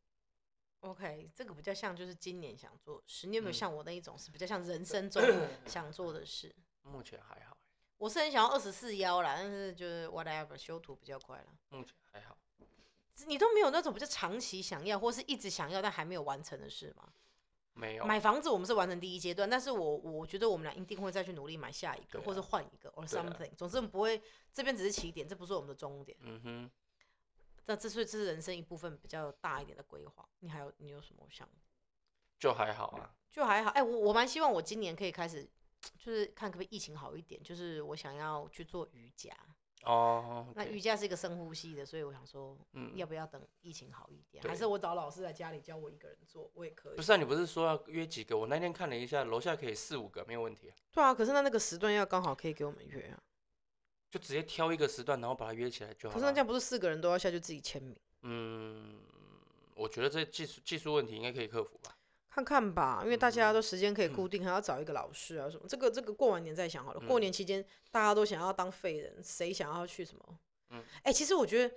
[0.80, 3.28] OK，这个比较像就是今年想做的事。
[3.28, 5.22] 你有没有嗯像我那一种是比较像人生中
[5.66, 6.52] 想做的事？
[6.82, 7.56] 目前还好，
[7.98, 11.46] 我是很想要二十四幺啦，但是就是 whatever 修图比较快了。
[11.68, 12.36] 目前还好。
[13.26, 17.12] 你都没有那种比较长期想要，或是一直想要但还没有完成的事吗？
[17.74, 18.04] 没有。
[18.04, 23.54] 买房子我们是完成第一阶段，但是我我觉得我们俩一定会再去努力买下一个，对啊或者换一个 or 对啊 something。
[23.56, 26.16] 总之我们不会，这边只是起点，这不是我们的终点。
[26.20, 26.70] 嗯哼，
[27.66, 30.28] 那这是这是人生一部分比较大一点的规划。
[30.40, 31.48] 你还有你有什么想？
[32.38, 33.14] 就还好啊。
[33.30, 35.48] 就还好，哎、我我蛮希望我今年可以开始，
[35.98, 39.34] 就是看可不可以疫情好一点，就是我想要去做瑜伽。
[39.84, 46.96] 哦，那瑜伽是一个深呼吸的，所以我想说，嗯要不要等疫情好一点，还是我找老师在家里教我一个人做，我也可以。
[46.96, 48.38] 不是啊，你不是说要约几个？
[48.38, 50.76] 我那天看了一下，楼下可以四五个，没有问题啊。
[50.92, 53.18] 对啊，可是那那个时段要刚好可以给我们约啊。
[54.10, 56.14] 就直接挑一个时段，然后把它约起来就好。
[56.14, 57.96] 可是那这样不是四个人都要下去自己签名？
[58.20, 59.00] 嗯，
[59.74, 61.96] 我觉得这技术技术问题应该可以克服吧。
[62.34, 65.64] 看看吧，因为大家嗯都时间可以固定，还要找一个老师啊什么。
[65.68, 67.00] 这个这个过完年再想好了。
[67.00, 70.38] 过嗯年期间大家都想要当废人，谁想要去什么？
[70.70, 71.74] 嗯哎、其实我觉得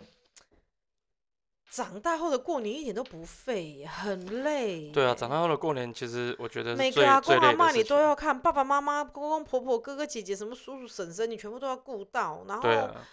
[1.69, 4.91] 长大后的过年一点都不废，很累。
[4.91, 7.83] 对啊，长大后的过年，其实我觉得每个阿公阿妈你。
[7.83, 12.45] 都要看，爸爸妈妈、公公婆婆、哥哥姐姐、什么叔叔婶婶，你全部都要顾到。
[12.47, 13.05] 然后啊，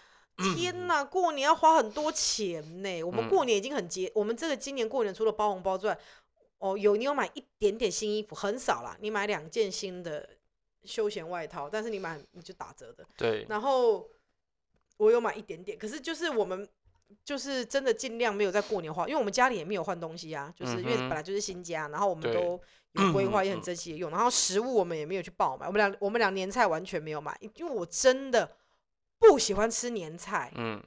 [0.55, 3.03] 天呐，过年要花很多钱呢。
[3.03, 5.99] 我们嗯过年已经很节，我们这个今年过年除了包红包之外，
[6.63, 10.29] 哦，有你有买一点点新衣服，很少啦，你买两件新的
[10.85, 13.05] 休闲外套，但是你买你就打折的。
[13.17, 14.09] 对，然后
[14.95, 16.65] 我有买一点点，可是就是我们
[17.25, 22.57] 就是真的尽量没有在过年花，因为我们家里也没有换东西啊，就是因为本来就是新家，然后我们都
[22.95, 28.55] 有规划，也很嗯珍惜的用，然后食物我们也没有去爆买，我们俩我们俩年菜完全没有买，因为我真的
[29.19, 30.81] 不喜欢吃年菜，嗯，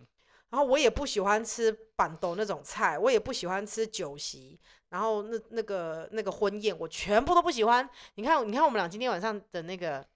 [0.49, 7.88] 然后我也不喜欢吃板豆那种菜，我也不喜欢吃酒席，然后那那个那个婚宴，我全部都不喜欢。
[8.14, 10.07] 你看，你看我们俩今天晚上的那个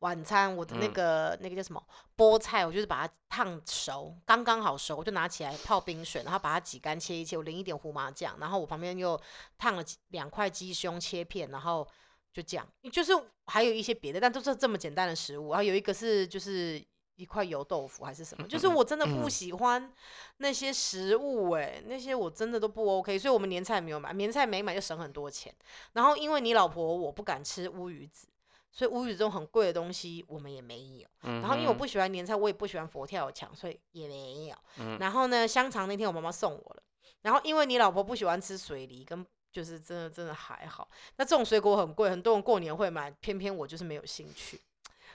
[0.00, 1.82] 晚餐，我的那嗯个、那个叫什么
[2.16, 9.18] 菠菜，我就是把它烫熟，刚刚好熟，我就拿起来泡冰水，然后把它挤干切一切，我淋一点胡麻酱，然后我旁边又
[9.56, 11.88] 烫了两块鸡胸切片，然后
[12.32, 13.12] 就这样，就是
[13.46, 15.52] 还有一些别的，但都是这么简单的食物。
[15.52, 16.84] 然后有一个是就是
[17.16, 19.92] 一块油豆腐还是什么，就是我真的不喜欢
[20.38, 25.54] 那些食物哎、那些我真的都不 OK，所以我们年菜没有买，年菜没买就省很多钱。
[25.92, 28.28] 然后因为你老婆我不敢吃乌鱼子。
[28.76, 34.56] 所以乌鱼子这种很贵的东西我们也没有，然然后因为我不喜欢年菜，我也不喜欢佛跳墙，所以也没有。
[34.78, 36.82] 嗯然后呢，香肠那天我妈妈送我了，
[37.22, 40.88] 然后因为你老婆不喜欢吃水梨，跟就是真的真的还好。
[41.18, 44.58] 那这种水果很贵，很多人过年会买，偏偏我就是没有兴趣。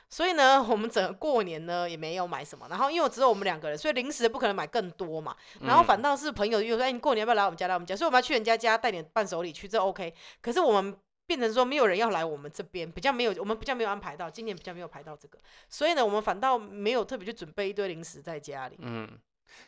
[0.10, 2.68] 所以呢，我们整个过年呢也没有买什么。
[2.70, 5.36] 然后因为只有我们两个人，所以零食不可能买更多嘛。
[5.62, 7.68] 然后反倒是朋友又说：“哎，你过年要不要来我们家？
[7.68, 10.14] 来我们家。”所以我们要去人家家带点伴手礼去，这 OK。
[10.42, 15.38] 可是我们变成说没有人要来我们这边，比较没有，我们比较没有安排到，今年比较没有排到这个，
[15.70, 18.78] 所以呢，我们反倒没有特别去准备一堆零食在家里。
[18.80, 19.08] 嗯，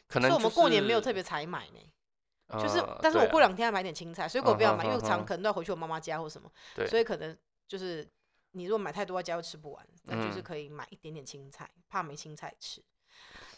[0.08, 8.08] 可所以能我们过年没有特别采买呢，就是，呃但是我过两天要买点青菜，水果不要买，因为我常可能都要回去我妈妈家或什么，对所以可能就是
[8.52, 12.84] 你如果买太多在家又吃不完，那就是嗯可以买一点点青菜，怕没青菜吃。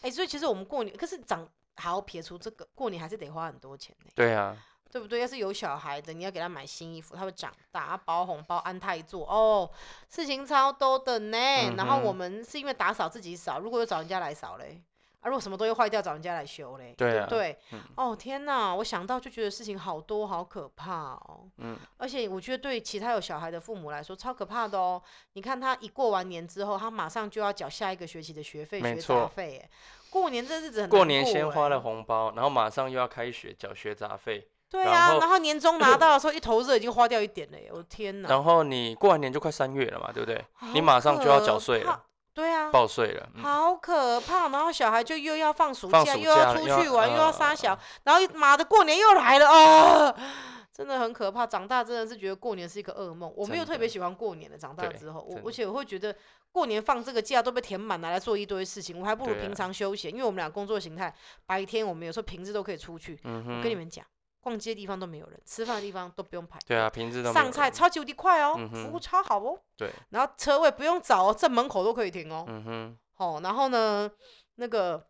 [0.02, 4.56] 哎、所以其实我们过年，可是长好撇除这个，过年还是得花很多钱呢，对啊，
[4.90, 5.20] 对不对？
[5.20, 9.70] 要是有小孩的，你要给他买新衣服，他会长大，要包红包、安泰座，哦，
[10.08, 11.36] 事情超多的呢。
[11.76, 14.82] 然后我们是因为打扫自己扫，如果有找人家来扫嘞，
[15.24, 17.58] 啊，如果什么东西坏掉，找人家来修嘞，对啊不对？
[17.72, 21.48] 嗯哦天哪，我想到就觉得事情好多，好可怕哦。
[21.56, 25.02] 嗯，而且我觉得对其他有小孩的父母来说超可怕的哦。
[25.32, 29.70] 你看他一过完年之后，他马上就要缴下一个学期的学费、学杂没错费，哎，
[30.10, 38.28] 过年这日子很过难年先花了哎红包，然后马上又要开学缴学杂费，对啊，然后然后年终拿到的时候，一头热已经花掉一点了耶，我的天哪！
[38.28, 40.44] 然后你过完年就快三月了嘛，对不对？
[40.74, 42.04] 你好马上就要缴税了，
[42.34, 44.48] 对啊，报税了，嗯好可怕！
[44.48, 50.14] 然后小孩就又要放暑假，暑又要假又要出去玩，又要撒呃小，然后妈的过年又来了啊！
[50.72, 51.46] 真的很可怕。
[51.46, 53.32] 长大真的是觉得过年是一个噩梦。
[53.36, 56.12] 我没有特别喜欢过年的，长大之后，我而且我会觉得
[56.50, 60.10] 过年放这个假都被填满，了来做一堆事情，我还不如平常休闲。
[60.10, 61.14] 因为我们俩工作形态，
[61.46, 63.16] 白天我们有时候平日都可以出去。
[63.22, 64.04] 我跟你们讲，
[64.44, 66.64] 逛街的地方都没有人，吃饭的地方都不用排队。
[66.68, 69.58] 对啊，平时都上菜超级无敌快哦，嗯服务超好哦。
[69.74, 72.44] 对，然后车位不用找哦，正门口都可以停哦。
[72.46, 74.10] 嗯哼，哦，然后呢，
[74.56, 75.08] 那个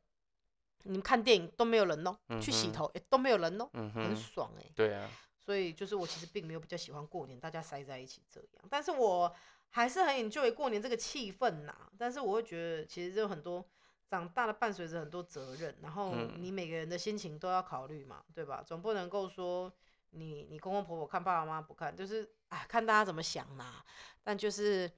[0.84, 5.10] 你们看电影都没有人哦，去洗头也都没有人哦，嗯很，爽哎、对啊，
[5.44, 9.34] 所以就是我其实并没有比较喜欢过年大家塞在一起这样，但是我
[9.70, 11.74] 还是很 enjoy 过年这个气氛呐。
[11.98, 13.66] 但是我会觉得其实有很多
[14.14, 18.62] 长大了伴随着很多责任，然后嗯你每个人的心情都要考虑嘛，对吧？
[18.64, 19.72] 总不能够说
[20.10, 23.84] 你你公公婆婆看爸爸妈妈不看，就是哎看大家怎么想啦。
[24.22, 24.90] 但就是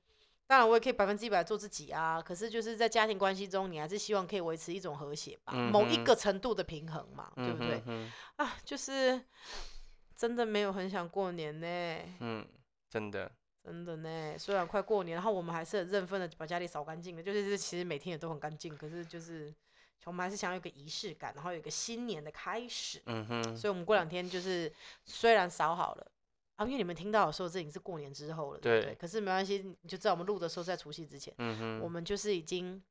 [0.47, 7.83] 当然我也可以百分之一百做自己啊，可是就是在家庭关系中，你还是希望可以维持一种和谐吧，嗯某一个程度的平衡嘛，对嗯不对？
[8.37, 9.21] 啊，就是
[10.15, 11.67] 真的没有很想过年呢。
[12.21, 12.47] 嗯，
[12.89, 13.33] 真的，
[13.67, 19.53] 真的呢，虽然快过年，然后我们还是很认份的把家里扫干净的，就是其实每天也都很干净，可是就是
[20.05, 24.73] 我们还是想要有个仪式感，然后有一个新年的开始，嗯哼，所以我们过两天就是
[25.05, 26.13] 虽然扫好了。
[26.55, 28.95] 啊，因为你们听到的时候，这已经是过年之后了，对不对？
[28.95, 32.83] 对可是没关系，你就知道我们录的时候在除夕之前，嗯哼，我们就是已经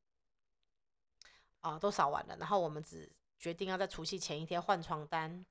[1.61, 3.09] 啊都扫完了，然后我们只
[3.39, 5.43] 决定要在除夕前一天换床单、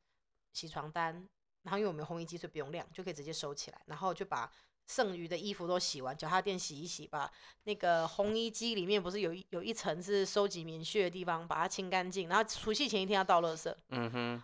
[0.53, 1.29] 洗床单，
[1.63, 4.49] 然后因为我们有烘衣机，所以不用晾，就可以直接收起来，然后就把
[4.87, 7.31] 剩余的衣服都洗完，脚踏垫洗一洗，把
[7.65, 13.75] 那个烘衣机里面不是有一有一层是收集棉絮的地方，把它清干净，然后除夕前一天要倒垃圾。
[13.89, 14.43] 嗯哼，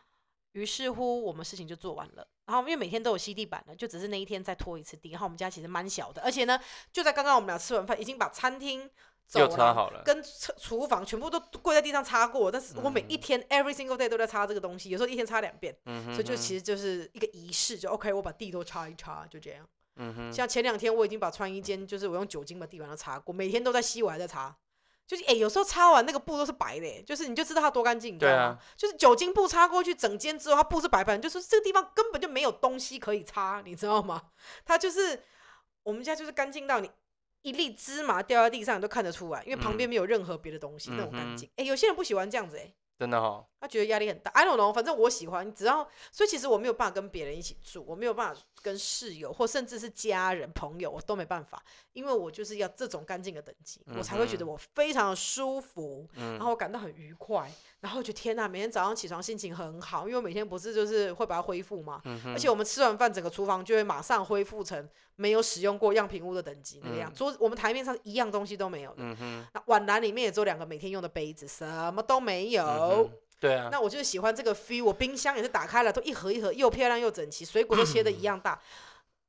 [0.52, 2.26] 于是乎，我们事情就做完了。
[2.46, 5.10] 然后因为每天都有吸地板了，就只是那一天再拖一次地。
[5.10, 6.58] 然后我们家其实蛮小的，而且呢，
[6.92, 8.90] 就在刚刚我们俩吃完饭，已经把餐厅
[9.26, 12.50] 走又擦廊好了，跟厨厨房全部都跪在地上擦过。
[12.50, 19.68] 但是我每一嗯天、every single day 都在擦这个东西，有时候一天擦两遍，嗯哼，所以就其实就是一个仪式，就 OK，我把地都擦一擦，就这样。
[19.96, 24.56] 嗯哼，像前两天我已经把穿衣间，就是我用酒精把地板都擦过，每天都在吸，我还在擦。
[25.06, 28.58] 就是诶、有时候擦完那个布都是白的、欸，就是你就知道它多干净，你知道吗？
[28.76, 34.22] 就是酒精布擦过去整间之后，它布是白白的，就是这个地方根本就没有东西可以擦，你知道吗？
[34.64, 35.20] 它就是
[35.82, 36.88] 我们家就是干净到你
[37.42, 41.50] 一粒芝麻掉在地上你都看得出来，因为旁边没有任何别的东西，那种干净。
[41.56, 44.30] 诶、有些人不喜欢这样子、诶，真的哈，他觉得压力很大。
[44.32, 51.62] I don't know，反正我喜欢，只要所以其实我没有办法跟别人一起住，我没有办法跟室友或甚至是家人朋友，我都没办法，
[51.94, 56.32] 因为我就是要这种干净的等级，我才会觉得我非常的舒服，嗯。
[56.32, 64.86] 然后我感到很愉快，然后就天呐，每天早上起床心情很好，因为我每天不是就是会把它恢复嘛，嗯，而且我们吃完饭，整个厨房就会马上恢复成
[65.16, 67.14] 没有使用过样品屋的等级那个样，嗯。
[67.14, 72.89] 桌我们台面上一样东西都没有的，嗯，那碗篮里面也只有两个每天用的杯子，什么都没有。
[72.92, 78.60] 嗯哼对啊，那我就是喜欢这个 feel，我冰箱也是打开了，都一盒一盒，又漂亮又整齐，水果都切的 一样大。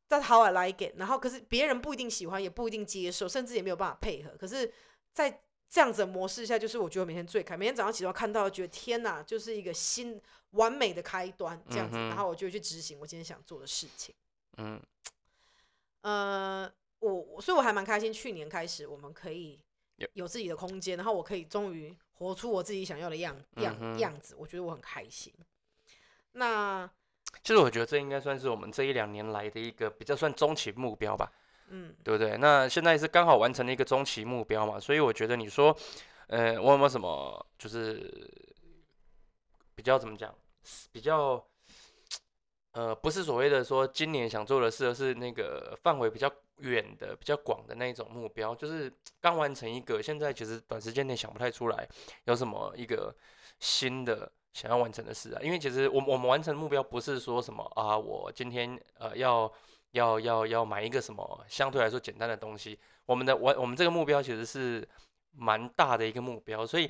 [0.07, 4.31] 但 how I like it，然后可是别人不一定喜欢，也不一定接受，甚至也没有办法配合。
[4.37, 4.69] 可是，
[5.13, 14.13] 在这样子的模式下，就是我觉得每天最开，每天早上起床看到，觉得天哪，就是一个新完美的开端，这样子，嗯然后我就去执行我今天想做的事情。
[14.57, 14.81] 嗯
[16.01, 16.69] 呃，
[16.99, 19.57] 我我所以我还蛮开心，去年开始我们可以
[20.01, 25.33] 有有自己的空间，然后我可以终于活出我自己想要的样样、嗯样子，我觉得我很开心。
[26.33, 26.89] 那
[27.43, 31.31] 其实我觉得这应该算是我们这一两年来的一个比较算中期目标吧，
[31.69, 32.37] 嗯，对不对？
[32.37, 35.75] 那现在是刚好完成了一个中期目标嘛，所以我觉得你说，
[36.27, 38.29] 呃，我有没有什么就是
[39.75, 40.33] 比较怎么讲，
[40.91, 41.43] 比较
[42.71, 46.31] 呃，不是所谓的说今年想做的事，而是那个范围比较
[46.61, 51.87] 远的、比较广的那一种目标，就是刚完成一个，现在其实短时间内想不太出来
[52.25, 53.13] 有什么一个
[53.59, 55.41] 新的想要完成的事啊。
[55.41, 59.51] 因为其实我们我们完成目标不是说什么啊，我今天呃要
[59.91, 64.87] 要要要买一个什么相对来说简单的东西，我们的完我们这个目标其实是
[65.33, 66.89] 蛮大的一个目标，所以。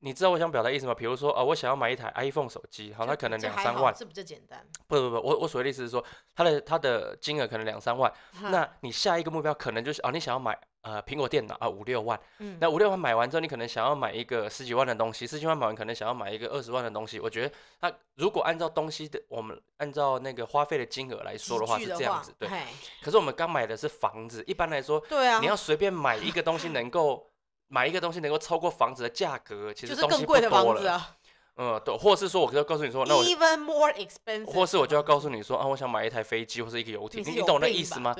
[0.00, 0.94] 你知道我想表达意思吗？
[0.94, 4.64] 比如说，啊，我想要买一台 iPhone 手机，好，它可能两三万，好这比较简单。
[4.86, 8.10] 不不不，我我所谓的意思是说，它的它的金额可能两三万，
[8.42, 17.20] 那你下一个目标可能就是啊，你想要买呃苹果电脑啊五六万，嗯那五六万买完之后，你可能想要买一个十几万的东西，十几万买完可能想要买一个二十万的东西。
[17.20, 22.48] 我觉得它如果按照东西的我们按照那个花费的金额来说的话是这样子，对。
[23.02, 27.29] 可是我们刚买的是房子，一般来说，对啊，你要随便买一个东西能够
[27.72, 30.64] 买一个东西能够超过房子的价格，其就是实东西不更贵的多了。
[30.74, 31.16] 房子啊
[31.56, 38.14] 嗯，对，或是说我就要告诉你说，那我，even more expensive，或是我就要告诉你说啊，我想买一台飞机或是一个游艇，你是你你懂那病意思吗？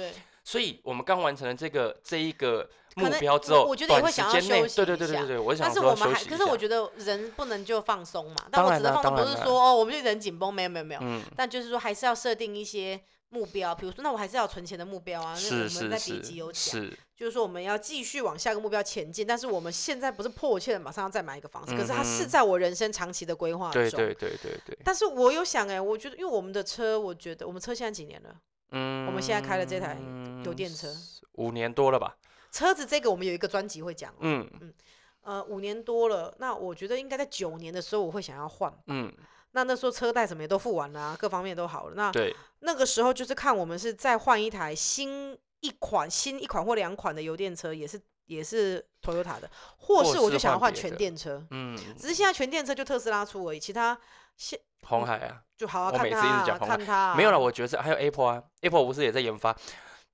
[0.45, 8.37] 所以我们刚完成了这个这一个目可能标之后，我我觉得也短时会想要间内，休息对对一下对对对，我想但是说我们还，可是我觉得人不能就放松嘛。
[8.51, 11.01] 但当然啦我指的放松当然啦不是说哦，我们就人紧绷，没有没有没有。
[11.03, 15.35] 嗯，但就是说，还是要设定一些目标，比如说，那我还是要存钱的目标啊。
[15.35, 23.83] 那我是们在是是第一集有讲，是，就是说我们要继续往下一个目标前进，但是我们现在不是迫切的马上要再买一个房子，可是它是在我人生长期的规划中。
[23.83, 28.35] 对对对对对，但是我有想哎、我觉得因为我们的车，我觉得我们车现在几年了？
[28.73, 29.97] 嗯，我们现在开了这台
[30.45, 30.95] 油电车，
[31.33, 32.17] 五年多了吧？
[32.51, 34.75] 车子这个我们有一个专辑会讲嗯，嗯
[35.23, 38.73] 呃，五年多了，那我觉得应该在九年的时候我会想要换。
[38.87, 39.13] 嗯，
[39.53, 41.95] 那那时候车贷什么也都付完了、啊，各方面都好了。
[41.95, 42.13] 那，
[42.61, 53.99] 那个时候就是看我们是再换一台新一款、新一款或两款的油电车，也是也是 Toyota 的，或或是是我就想要换全电车，嗯，只是现在全电车就特斯拉出而已，其他
[54.37, 59.55] 现红海啊，就好好看它啊讲红海看它啊，没有了，我觉得是还有 Apple 啊，Apple 不是也在研发，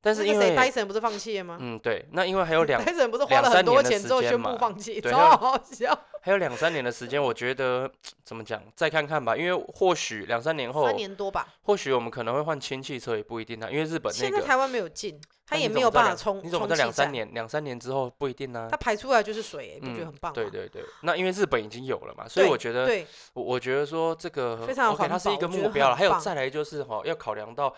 [0.07, 1.59] 但是因为戴森不是放弃了吗？
[1.61, 5.99] 嗯对，那因为还有两 戴森不是花了很多钱之后宣布放弃， 超好笑。
[6.23, 7.91] 还有两三年的时间，我觉得
[8.23, 14.13] 怎么讲，再看看吧，因为或许两三年后三，年多吧，或许我们可能会换氢气车，也不一定啊，因为日本那个。
[14.15, 20.35] 现在台湾没有进，它也没有办法冲你怎么在两三年、两三年之后不一定呢、它排出来就是水、欸，不觉得嗯很棒吗？
[20.35, 25.95] 对对对，那因为日本已经有了嘛，所以我觉得，对，我我觉得说这个非常 OK，它是一个目标了。
[25.97, 27.75] 还有再来就是哈、要考量到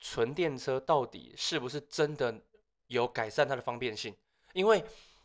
[0.00, 2.34] 纯电车到底是不是真的
[2.88, 4.14] 有改善它的方便性，
[4.52, 4.84] 因为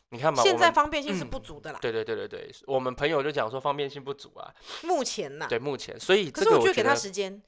[0.09, 5.47] 你看嘛，现在方便性是嗯不足的啦，对对对对对，我们朋友就讲说方便性不足啊，目前呐。
[5.49, 7.41] 对，目前，所以可是我觉得给他时间，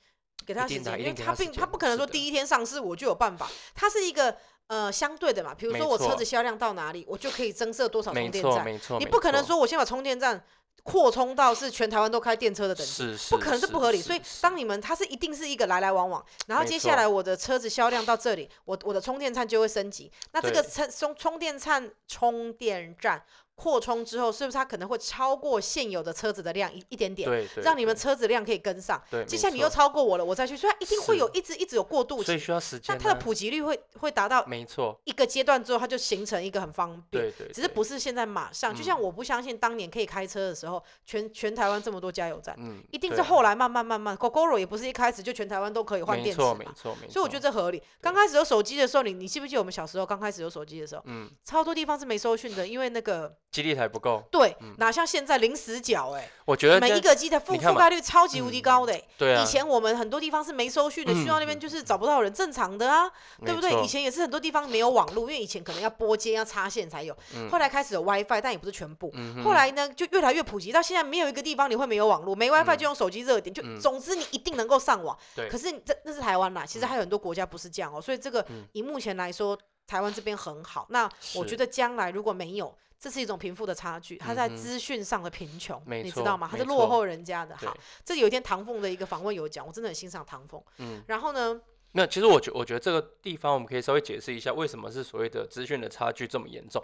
[0.46, 4.36] 给他时间，因为他并他不可能说第一天上市我就有办法，它是一个
[4.68, 5.54] 呃相对的嘛。
[5.54, 8.66] 比如说我车子销量到哪里，我就可以增设多少充电站。
[8.66, 10.44] 没错，没你不可能说我先把充电站
[10.82, 12.92] 扩充到是全台湾都开电车的等级。
[12.92, 14.02] 是是不可能，是不合理。
[14.02, 20.12] 所以当你们它是一定是一个来来往往，然后接下来我的车子销量到这里，我我的充电站就会升级。
[20.32, 23.24] 那这个对充充充电站充电站
[23.60, 28.00] 扩充之后，是不是它可能会超过现有的车子的量一一点点，对对，让你们对。
[28.00, 29.02] 车子量可以跟上？
[29.12, 32.46] 对，接下来你又超过我了，我再去，所以它一定会有一直一直有过渡所以期。
[32.46, 37.26] 需要时间、啊，那它的普及率会会达到没错，一个阶段之后，它就形成一个很方便。
[37.26, 47.84] 对对，只是不是现在马上，就像嗯我不相信当年可以开车的时候，全全台湾这么多加油站，嗯，一定是后来慢慢慢慢，GoGoRo 也不是一开始就全台湾都可以换没电池嘛，错没错没错，所以我觉得这合理。
[48.00, 59.08] 刚开始有手机的时候，你你记不记得我们小时候刚开始有手机的时候，嗯，超多地方是没收讯的，因为那个基地台不够，对，哪像现在零死角哎、我觉得每一个机台覆覆盖率超级无敌高的、欸。
[59.18, 63.12] 对啊，以前我们很多地方是没收讯的，去到那边嗯就是找不到人，正常的啊，
[63.44, 63.74] 对不对？
[63.84, 67.16] 以前也是很多地方没有网络，因为以前可能要拨接、要插线才有。
[67.50, 69.10] 后来开始有 WiFi，但也不是全部。
[69.16, 73.80] 嗯后来呢，就越来越普及，到现在没有一个地方你会没有网络，没 WiFi 嗯就用手机热点，就嗯。
[73.80, 75.18] 总之你一定能够上网。
[75.36, 75.50] 对。
[75.50, 78.64] 可是你这那是台湾啦，其实还有很多国家不是这样哦，所以这个嗯。
[78.74, 80.86] 以目前来说，台湾这边很好。
[80.90, 86.50] 那我是觉得将来如果没有，这是一种贫富的差距，他在资讯上的贫穷，你知道吗？
[86.52, 87.56] 他是落后人家的。
[87.60, 90.62] 对好，这有一天唐凤的一个访问有讲，我真的很欣赏唐凤。
[90.80, 91.62] 嗯，然后呢，
[91.94, 96.84] 那其实我觉我觉得这个地方我们可以稍微解释一下，为什么是所谓的资讯的差距这么严重。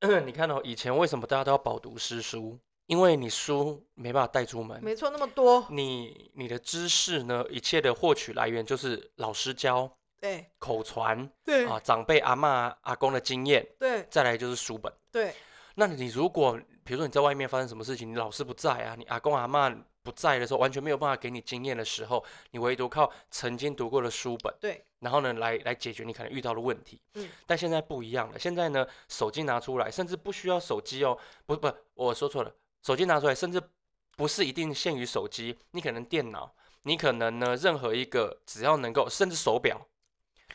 [0.26, 2.58] 你看哦，以前为什么大家都要饱读诗书？
[2.86, 9.90] 因为你书没办法带出门，没错，那么多，你你的知识呢，一切的获取来源就是老师教、
[10.22, 10.46] 对。
[10.60, 11.66] 口传对。
[11.66, 14.06] 啊，长辈阿妈阿公的经验，对。
[14.08, 14.92] 再来就是书本。
[15.10, 15.34] 对，
[15.74, 19.68] 那你如果比如说你在外面发生什么事情，你老师不在啊，你阿公阿妈
[20.04, 27.00] 不在的时候，完全没有办法给你经验的时候，你唯独靠曾经读过的书本，对，然后呢来来解决你可能遇到的问题。
[27.14, 33.62] 嗯，但现在不一样了，现在呢手机拿出来，甚至不需要手机哦，不不，我说错了，手机拿出来，甚至
[34.16, 36.52] 不是一定限于手机，你可能电脑，
[36.82, 39.80] 你可能呢任何一个只要能够，甚至手表，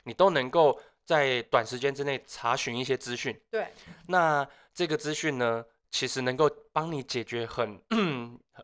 [0.08, 3.38] 你都能够在短时间之内查询一些资讯。
[3.51, 3.68] 对，
[4.08, 7.80] 那这个资讯呢，其实能够帮你解决很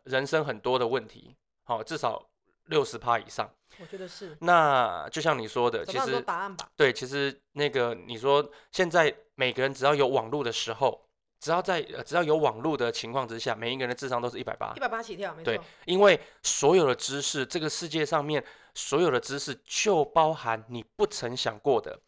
[0.04, 2.30] 人生很多的问题，好、至少
[2.64, 3.48] 六十趴以上。
[3.80, 6.70] 我觉得是那就像你说的，其实答案吧。
[6.76, 11.04] 对，其实那个你说现在每个人只要有网络的时候，
[11.40, 18.44] 只要在呃只要有网络的情况之下，每一个人的智商都是一百八一，百八起跳，没对，因为所有的知识，这个世界上面
[18.74, 22.00] 所有的知识就包含你不曾想过的，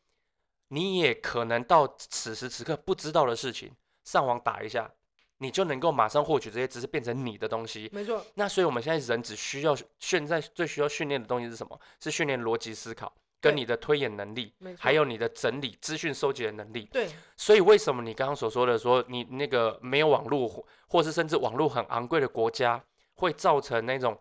[0.68, 3.72] 你也可能到此时此刻不知道的事情，
[4.04, 4.90] 上网打一下，
[5.38, 7.88] 你就能够马上获取这些知识，变成你的东西。
[7.92, 11.78] 没错，那所以我们现在人只需要现在最需要训练的东西是什么？
[12.00, 16.88] 是训练逻辑思考，跟你的推演能力，还有你的整理资讯收集的能力。
[16.92, 22.82] 对所以为什么你刚刚所说的说你那个没有网络，或或是甚至网络很昂贵的国家，
[23.14, 24.18] 会造成那种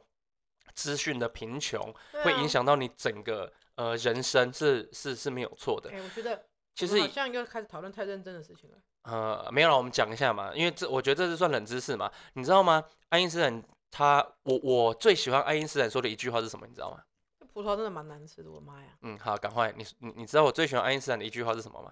[0.76, 1.82] 资讯的贫穷，
[2.23, 2.45] 会影。
[2.47, 5.89] 响到你整个呃人生，是是是没有错的。
[5.91, 8.78] 哎，我觉得其实好像又开始讨论太认真的事情了。
[9.03, 12.84] 呃没有了，我们讲一下嘛，因为这我觉得这是算冷知识嘛，你知道吗？
[13.09, 16.65] 爱因斯坦他我我最喜欢爱因斯坦说的一句话是什么？
[16.67, 17.03] 你知道吗？
[17.39, 18.89] 这葡萄真的蛮难吃的，我的妈呀！
[19.01, 21.91] 嗯，好，赶快，你你你知道我最喜欢爱因斯坦的一句话是什么吗？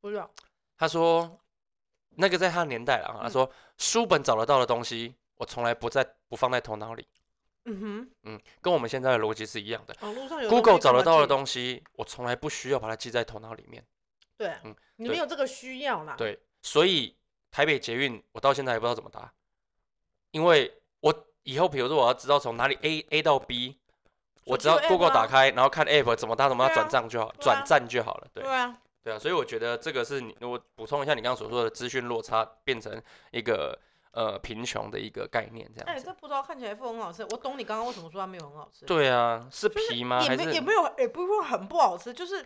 [0.00, 0.28] 不知道，
[0.76, 1.38] 他说，
[2.16, 7.06] 那个在他年代了啊，他嗯说书本找得到的东西，我从来不在不放在头脑里。
[7.64, 9.94] 嗯哼嗯，跟我们现在的逻辑是一样的。
[10.00, 13.84] 哼，网络上有 Google 找得到的，东西，我从来不需要把它记在头脑里面。
[14.36, 16.14] 对啊嗯，你没有这个需要啦。
[16.16, 17.14] 对，所以
[17.50, 19.30] 台北捷运我到现在还不知道怎么搭，
[20.30, 23.78] 因为我以后比如说我要知道从哪里 A A 到 B，
[24.44, 28.26] 我只要 Google 打啊开，然后看 App 怎么搭怎么搭转账就好，转站就好了。
[28.32, 33.00] 对对，啊，对啊，所以我觉得这个是你我补充一下你刚刚所说的资讯落差变成
[33.32, 33.78] 一个
[34.12, 36.06] 呃贫穷的一个概念这哎、样子。
[36.06, 38.84] 这葡萄看起来不很好吃，我懂你刚刚为什么说它没有很好吃。
[38.86, 40.20] 对啊，是就是皮吗？
[40.22, 42.44] 也还是没也没有，也不是说很不好吃，就是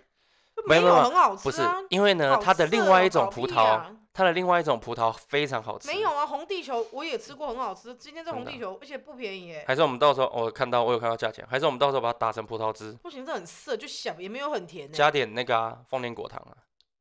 [0.66, 1.82] 没有很好吃不是啊。？
[1.90, 5.88] 因为呢，它的另外一种葡萄，啊它的另外一种葡萄非常好吃。
[5.88, 7.92] 没有啊，红地球我也吃过，很好吃。
[7.96, 9.64] 今天这红地球，而且不便宜耶。
[9.66, 14.94] 还是我们到时候我看到我有看到价钱，还是我们到时候把它打成葡萄汁，不行，这很涩，就小，也没有很甜呢。
[14.96, 16.54] 加点那个啊丰年果糖啊。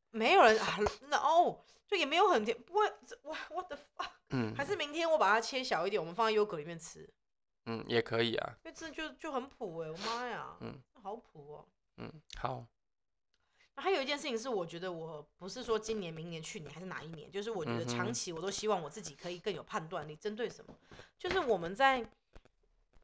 [0.09, 2.57] 没有人啊，那哦，就也没有很甜。
[2.65, 3.77] 不会，这哇，我的，
[4.33, 7.07] 嗯，还是明天我把它切小一点，我们放在优格里面吃，
[7.67, 8.57] 嗯也可以啊。
[8.65, 11.65] 因为这就就很普哎，我妈呀，嗯，好普哦。
[11.97, 12.65] 嗯，好，
[13.75, 20.73] 还有一件事情是，我觉得我不是说今年、明年、去年还是哪一年，就是我觉得长期我都希望我自己可以更有判断力，针对什么，
[21.19, 22.01] 就是我们在，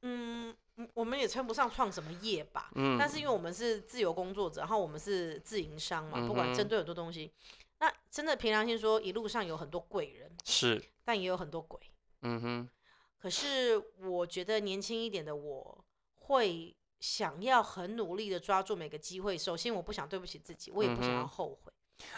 [0.02, 7.32] 嗯，嗯我们也称不上创什么业吧，嗯，但是因为我们是自由工作者，然后我们是自营商嘛，不管针对很多东西，
[7.78, 11.80] 那真的凭良心说，一路上有很多贵人，是，但也有很多鬼。
[12.22, 12.70] 嗯哼，
[13.18, 15.84] 可是我觉得年轻一点的我
[16.14, 19.36] 会想要很努力的抓住每个机会。
[19.36, 21.74] 首先，我不想对不起自己，我也不想要后悔。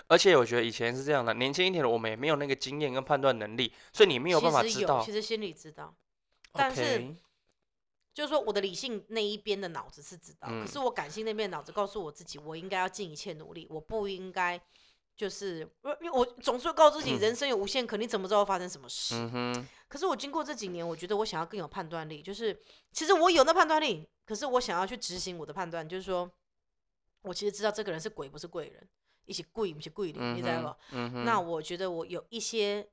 [0.08, 5.10] 而且我觉得以前是这样的，年轻一点的我们也没有那个经验跟判断能力，所以你没有办法知道其。
[5.10, 5.96] 实心里知道，
[6.52, 7.16] 但是
[8.14, 14.62] 就是说我的理性那一边的脑子是知道，嗯可是我感性那边的脑子告诉我自己，我应该要尽一切努力，我不应该
[15.16, 17.20] 就是我因为我总是会告诉自己，嗯。
[17.20, 19.16] 人生有无限可能，你怎么知道会发生什么事？
[19.88, 22.60] 可是我经过这几年，我觉得我想要更有判断力，就是
[22.92, 26.32] 其实我有那判断力，可是我想要去执行我的判断，就是说
[27.24, 28.88] 我其实知道这个人是鬼不是贵人，
[29.26, 30.78] 一起贵一起贵人，嗯你知道吧
[31.26, 32.88] 那我觉得我有一些，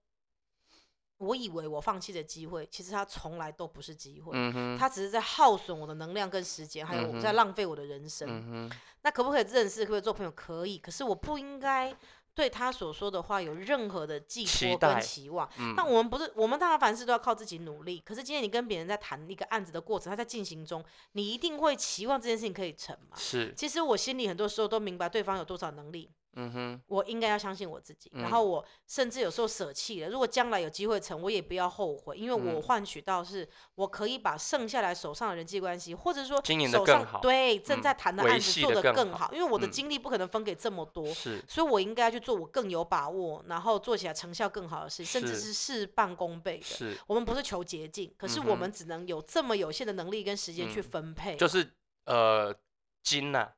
[1.18, 8.28] 我以为我放弃的机会，其实它从来都不是机会，嗯，它只是在耗损我的能量跟时间，还有我在浪费我的人生。
[8.30, 8.70] 嗯，
[9.02, 9.80] 那可不可以认识？
[9.80, 10.30] 可不可以做朋友？
[10.30, 11.94] 可以，可是我不应该
[12.34, 15.48] 对他所说的话有任何的寄托跟期望。
[15.58, 18.00] 嗯，那我们不是，我们当然凡事都要靠自己努力。
[18.06, 23.16] 可是今天你跟别人在谈一个案子的过程，他在进行中，你一定会期望这件事情可以成嘛？
[23.16, 28.10] 是，其实我心里很多时候都明白对方有多少能力，嗯哼，我应该要相信我自己。
[28.14, 41.06] 嗯然后我甚至有时候舍弃了，如果将来有机会成，我也不要后悔，因为我嗯换取到是我可以把剩下来手上的人际关系，或者说经营得手上更好对正嗯在谈的案子做得更好得更好，因为我的嗯精力不可能分给这么多。
[41.12, 46.64] 是，所以我应该去做我更有把握，然后做起来成效更好的事，甚至是是事半功倍的。
[46.64, 51.36] 是，我们不是求捷径，可是我们只能有这么有限的能力跟时间去嗯分配。
[51.36, 51.72] 就是
[52.04, 52.54] 呃
[53.02, 53.50] 金呐、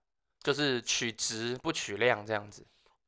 [0.43, 2.65] 就是取值不取量这样子，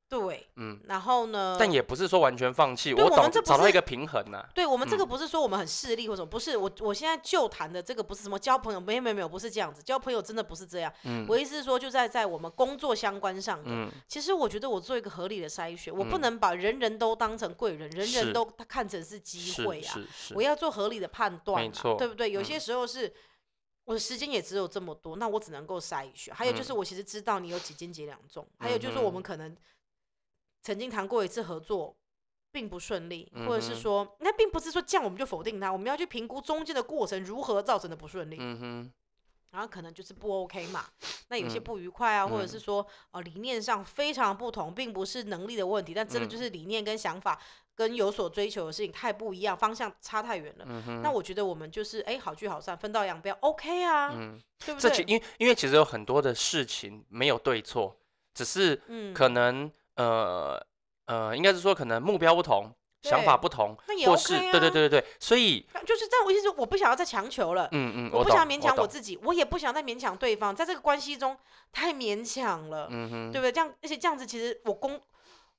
[0.09, 1.57] 对，嗯，然后呢？
[1.59, 10.93] 但也不是说完全放弃，我找们这找到一个平衡呐、对我们这个嗯不是说我们很势利或什么，不是我我现在就谈的这个不是什么交朋友，没有没有没有，不是这样子，交朋友真的不是这样。
[11.05, 19.99] 嗯我意思是说，就在在我们工作相关上的，嗯，其实我觉得我做一个合理的筛选，我不嗯能把人人都当成贵人，人人都看成是机会啊。
[20.35, 22.30] 我要做合理的判断嘛，没错对不对？
[22.30, 23.11] 有些嗯时候是。
[23.85, 26.35] 我的时间也只有这么多，那我只能够筛选。
[26.35, 28.47] 还有就是，嗯我其实知道你有几斤几两重。
[28.59, 29.57] 还有就是，我们可能
[30.62, 31.97] 曾经谈过一次合作，
[32.53, 38.37] 并不顺利，或者是说，那并不是说这样我们就否定它，我们要去评估中间的过程如何造成的不顺利。
[38.39, 38.93] 嗯，
[39.51, 40.85] 然后可能就是不 OK 嘛，
[41.28, 47.41] 那有些嗯不愉快啊，或者嗯是说呃理念上非常不同，并不是能力的问题，但真的就嗯是理念跟想法
[47.75, 50.66] 跟有所追求的事情太不一样，方向差太远了。
[51.03, 54.91] 那我觉得我们就是哎好聚好散，分道扬镳，OK 啊，嗯，对不对？
[54.91, 57.97] 这其因为因为其实有很多的事情没有对错，
[58.35, 60.64] 只是嗯，可能、呃
[61.07, 66.25] 呃，应该是说可能目标不同，想法不同，那也 OK 是、啊，对对对对对，所以就是这样。
[66.25, 67.68] 我意思是我不想要再强求了。
[67.73, 71.37] 嗯嗯，我不想勉强我自己，我也不想再勉强对方，在这个关系中
[71.73, 73.51] 太勉强了，嗯哼，对不对？
[73.51, 75.01] 这样，而且这样子，其实我工，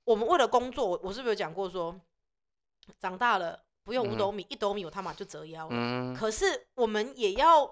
[0.03, 1.99] 我们为了工作，我我是不是有讲过说，
[2.99, 5.71] 长大了不用五嗯斗米，一斗米我他妈就折腰了。
[5.73, 7.63] 嗯可是我们也要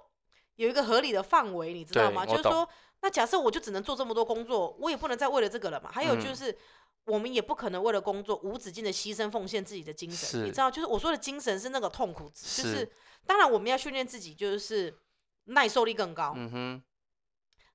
[0.56, 2.26] 有一个合理的范围，你知道吗？
[2.26, 2.68] 就是说，
[3.02, 5.92] 那假设我就只能做这么多工作，我也不能再为了这个了嘛。
[5.92, 6.58] 还有就嗯是。
[7.06, 12.92] 我们也不可能为了工作无止境的牺牲奉献自己的精神，你知道，就是我说的精神是那个痛苦值，就是是
[13.26, 14.96] 当然我们要训练自己，就是
[15.46, 16.34] 耐受力更高。
[16.36, 16.84] 嗯哼，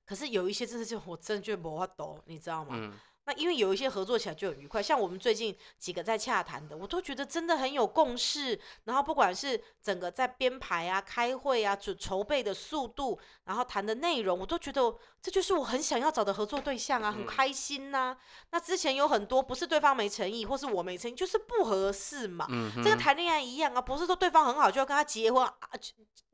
[0.05, 2.69] 可是有一些真的就我真的觉得没法抖，你知道吗？
[2.77, 2.93] 嗯
[3.27, 8.57] 那因为有一些合作起来就很愉快，像我们最近几个在洽谈的，我都觉得真的很有共识。
[8.85, 18.15] 然后不管是整个在编排啊、开会啊、准筹备的速度，然后谈的内容，我都觉得这就是我很想要找的合作对象啊，很嗯开心呐、
[18.51, 22.47] 那之前有很多不是对方没诚意，或是我没诚意，就是不合适嘛。
[22.49, 25.53] 嗯，这个谈恋爱一样啊，不是说对方很好就要跟他结婚啊，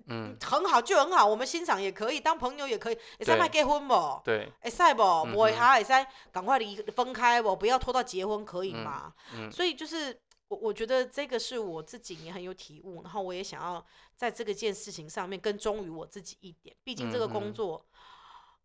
[0.07, 4.21] 嗯，很好就很好，我们欣赏也可以，当朋友也可以，会使对卖结婚不？
[4.23, 5.01] 对，会使不？
[5.01, 7.55] 嗯不会哼哈会使赶快离分开不？
[7.55, 9.13] 不要拖到结婚可以嗯吗？
[9.35, 13.83] 嗯所以就是我我觉得这个是我自己也很有体悟，然后我也想要
[14.15, 16.75] 在这个件事情上面更忠于我自己一点。
[16.83, 17.83] 毕竟这个工作、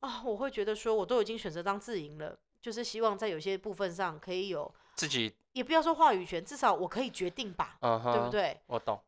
[0.00, 8.28] 啊，我会觉得说我都已经选择当自营了，就是希望在有些部分上可以有，自己，也不要说话语权，至少我可以决定吧，对不？
[8.28, 8.60] 对？
[8.66, 9.00] 我懂，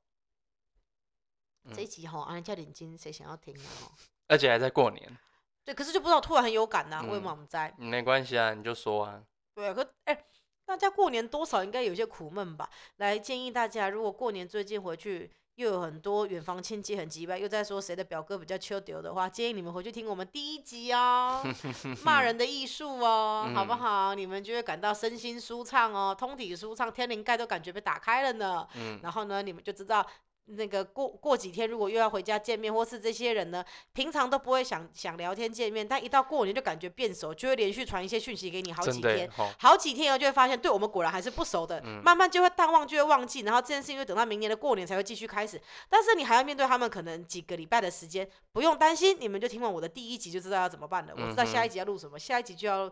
[1.75, 3.67] 这一集吼，安叫领金，谁想要听啊？
[3.83, 3.93] 吼
[4.29, 5.19] 而且还在过年，
[5.65, 7.75] 对，可是就不知道突然很有感呐、嗯为什么我们在？
[7.77, 9.23] 没关系啊，你就说啊，
[9.55, 10.25] 对啊，可哎、
[10.65, 12.71] 大家过年多少应该有些苦闷吧？
[12.97, 21.43] 来建议大家，如果过年最近回去又有很多远房亲戚很急吧，又在说谁的表哥比较秋丢的话，建议你们回去听我们第一集哦，
[22.05, 24.15] 骂人的艺术哦，好不嗯好？
[24.17, 28.67] 你们就会感到身心舒畅哦，通体舒畅，天灵盖都感觉被打开了呢。
[28.77, 30.07] 嗯，然后呢，你们就知道。
[30.47, 45.61] 那个过过几天，如果又要回家见面，或是这些人呢，平常都不会想想聊天见面，但一到过年就感觉变熟，就会连续传一些讯息给你好几天好几天以后就会发现，对我们果然还是不熟的，嗯慢慢就会淡忘，就会忘记，然后这件事情就等到明年的过年才会继续开始。
[45.89, 51.15] 但是你还要面对他们可能几个礼拜的时间，不用担心，你们就听完我的第一集就知道要怎么办了。
[51.17, 52.91] 我知道下一集要录什么，下一集就要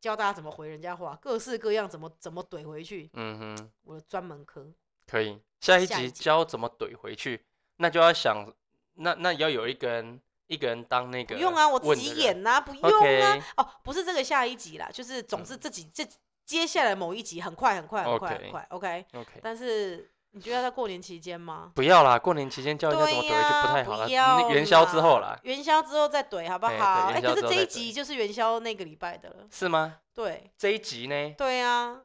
[0.00, 4.72] 教大家怎么回人家话，各式各样怎么怎么怼回去，嗯哼，我的专门科。
[5.06, 7.44] 可以，下一集教怎么怼回去，
[7.76, 8.52] 那就要想，
[8.94, 13.38] 那那要有一个人，一个人当那个不用啊，我自己演呐、不用啊。
[13.56, 16.06] 哦，不是这个下一集啦，就是总之这集这
[16.44, 19.04] 接下来某一集很快很快很快很快，OK。
[19.12, 21.72] OK，但是你觉得在过年期间吗？
[21.74, 27.08] 不要啦，过年期间教人家怎么对怼回去呀，不太好元宵之后啦，元宵之后再怼好不好？
[27.12, 29.46] 哎、可是这一集就是元宵那个礼拜的了。
[29.50, 29.98] 是吗？
[30.14, 31.34] 对这一集呢？
[31.36, 32.00] 对啊，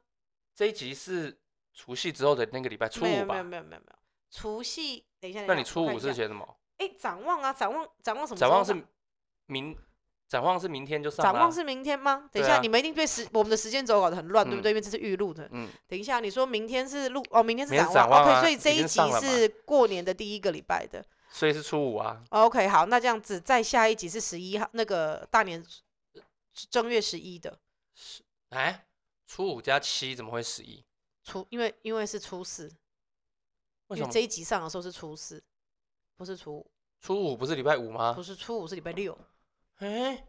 [0.54, 1.40] 这一集是
[1.74, 3.34] 除夕之后的那个礼拜初五没有没有吧？
[3.34, 3.82] 没有没有没有，
[4.30, 6.58] 除夕等一下，那你等一下初五是写什么？
[6.78, 8.76] 哎，展望啊，展望展望什么时展望是
[9.48, 9.78] 明，
[10.28, 12.30] 展望是明天就上啦展望是明天吗？
[12.32, 14.72] 等一下，啊你们一定对时我们的时间轴搞得很乱，对不嗯对？
[14.72, 15.48] 因为这是预录的。
[15.52, 21.04] 嗯，等一下，你说明天是录哦，明天是明天展是展望啊 OK，所以这已一集上了嘛是过年的第一个礼拜的。
[21.30, 22.24] 所以是初五啊。
[22.30, 25.64] OK，好，那这样子，再下一集是十一号，那个大年
[26.70, 27.58] 正月十一的
[28.50, 28.86] 哎，
[29.26, 30.84] 初五加七怎么会十一？
[31.24, 32.66] 初，因为因为是初四，
[33.88, 35.42] 为什么因为这一集上的时候是初四，
[36.16, 38.22] 不是初五，初五不是礼拜五吗不？
[38.22, 39.18] 是初五是礼拜六，
[39.78, 40.26] 哎，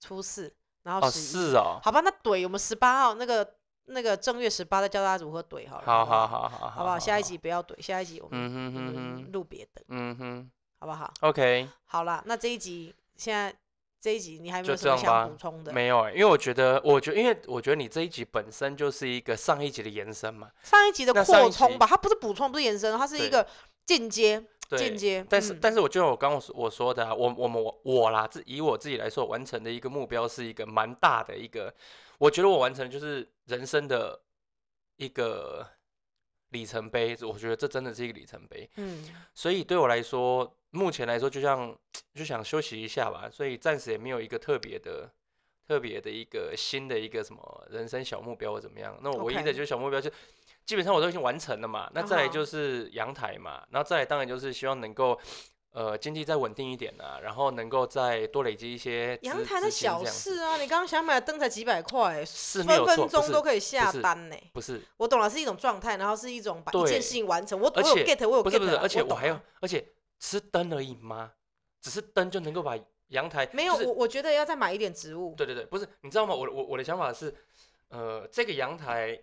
[0.00, 6.98] 初四，然后哦十一、是哦，好吧，那怼我们十八号那个那个正月十八再教大家如何怼好了，好好好好好好，不好？
[6.98, 13.54] 下一集不要怼，下一集我们录别的，嗯哼好不好？，OK，好啦，那这一集现在
[14.06, 15.72] 这一集你还有没有什么这样想补充的？
[15.72, 23.48] 没有哎，因为我觉得，我觉得，因为我觉得你这一集本身就是一个上一集的延伸嘛，上一集的扩充吧，它不是补充，不是延伸，它是一对个
[23.84, 25.26] 间接对，间接。
[25.28, 31.74] 但是，嗯但是我就像我刚刚所我说的、啊，我我们我我啦，自以我自己来说，完成的一个目标是一个蛮大的一个，
[32.18, 34.20] 我觉得我完成的就是人生的
[34.98, 35.66] 一个
[36.50, 38.70] 里程碑，我觉得这真的是一个里程碑。
[38.76, 39.04] 嗯，
[39.34, 41.76] 所以对我来说，目前来说就像
[42.14, 45.10] 就想休息一下吧，所以暂时也没有一个特别的。
[45.68, 48.96] 特别的一个新的一个什么人生小目标或怎么样？
[49.02, 50.08] 那我唯一的就是小目标就
[50.64, 51.90] 基本上我都已经完成了嘛。
[51.92, 55.18] 那再来就是阳台嘛，然后再来当然就是希望能够
[55.72, 64.36] 呃经济再稳定一点啊，然后能够再多累积一些资阳台的小事啊，你刚刚想买的灯才几百块，是分分钟都可以下单呢。
[64.52, 67.58] 不是我懂了，是一种状态，然后是一种把一件事情完成。
[67.60, 69.84] 我我有 get，我有 get，不是不是，啊而且我还有懂啊，而且
[70.18, 71.32] 是灯而已吗？
[71.80, 72.76] 只是灯就能够把
[73.08, 75.34] 阳台没有，就是我我觉得要再买一点植物。
[75.36, 76.34] 对对对，不是，你知道吗？
[76.34, 77.32] 我我我的想法是，
[77.88, 79.16] 呃，这个阳台，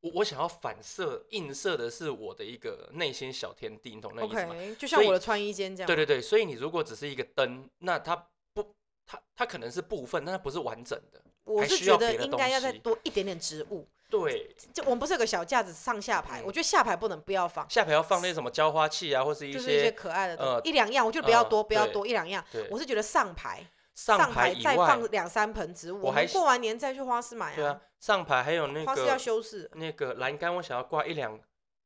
[0.00, 5.86] 我我想要反射映射的是我的一个内心小天地，你懂那意思吗就像我的穿衣间这样。
[5.86, 8.14] 对对对，所以你如果只是一个灯，那它
[8.52, 8.74] 不，
[9.06, 11.22] 它它可能是部分，但它不是完整的。
[11.44, 13.88] 我是觉得应该要再多一点点植物。
[14.10, 22.44] 对，就我们不是有个小架子上下排，嗯我觉得下排不能不要放，下排要放那些什么浇花器啊，或是一就是一些些可爱的东呃，一两样，我觉得不要呃多，不要多，一两样。
[22.50, 29.70] 对我是觉得上排上排排以外再放，两三盆植物，我们我还过完年再去花市买啊对啊，上排还有那个花市要个修饰。
[29.74, 31.38] 那个栏杆，我想要挂一两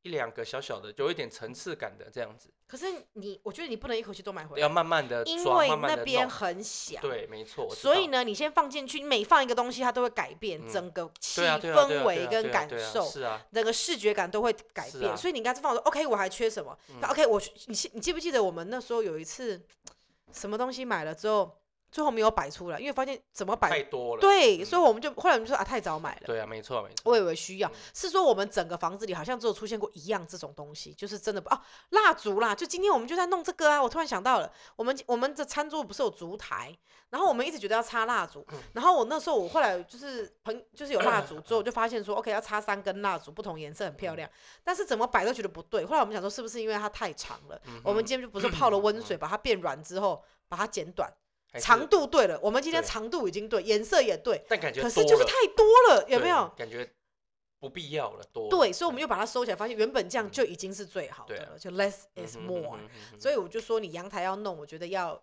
[0.05, 6.29] 一两个小小的，有一点层次感的这样子，可是你，我觉得你不能一口气都买回来，要慢慢的，因为那边。
[6.29, 7.01] 很小。
[7.01, 7.69] 对，没错。
[7.75, 15.11] 所以呢，你先放进去，你每放一个东西，它都会改变嗯整个气氛围跟感受，是啊，整个视觉感都会改变。
[15.11, 16.77] 啊所以你应该是放说，OK，我还缺什么
[17.09, 19.65] ？OK，我你记你记不记得我们那时候有一次
[20.33, 21.57] 什么东西买了之后，
[21.95, 24.21] 最后没有摆出来，因为发现怎么摆太多了。
[24.21, 26.23] 对，所以嗯我们就后来我们就说啊太早买了。
[26.25, 26.97] 对啊，没错没错。
[27.05, 27.69] 我以为需要。
[27.69, 36.77] 嗯，是说我们整个房子里好像只有出现过一样这种东西，就是真的不哦，蜡烛啦，就今天我们就在弄这个啊，我突然想到了，我们我们的餐桌不是有烛台，
[37.11, 38.59] 然后我们一直觉得要插蜡烛，嗯。
[38.73, 44.29] 然后我那时候我后来就是朋就是有蜡烛 之后，我就发现说 OK 要插三根蜡烛，不同颜色很漂亮，
[44.65, 51.09] 但是怎么摆都觉得不对，后来我们想说是不是因为它太长了，嗯我们今天就不是 泡了温水把它变软之后把它剪短，
[51.61, 56.51] 长度对了，我们今天长度已经对，颜色也对，但感觉可是就是太多了，有没有？
[56.57, 56.89] 感觉
[57.61, 58.51] 不必要了，多了。
[58.51, 62.79] 对，所以我们又把它收起来，发现原本这样嗯就已经是最好的了，就 less 嗯 is more。
[63.19, 65.23] 所以我就说，你阳台要弄，我觉得要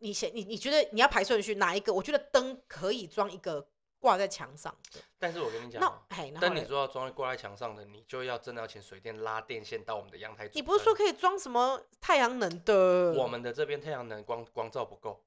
[0.00, 1.92] 你先你你觉得你要排顺序，哪一个？
[1.92, 3.66] 我觉得灯可以装一个
[3.98, 5.00] 挂在墙上的。
[5.18, 10.48] 但是我跟你讲那灯你嘞说要装挂在墙上的，你就要真的要请水电拉电线到我们的阳台。
[10.54, 10.94] 你不是说？
[10.94, 13.12] 可以装什么太阳能的？
[13.12, 15.22] 我们的这边太阳能光光照不够，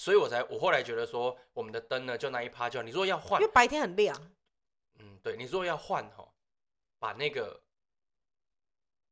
[0.00, 2.82] 所以我才我后来觉得说，我们的灯呢就那一趴就好。
[2.82, 4.16] 你说要换因为，白天很亮，
[4.98, 6.26] 嗯，对，你说要换哈，
[6.98, 7.60] 把那个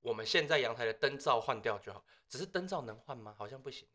[0.00, 2.02] 我们现在阳台的灯罩换掉就好。
[2.26, 3.34] 只是灯罩能换吗？
[3.36, 3.86] 好像不行。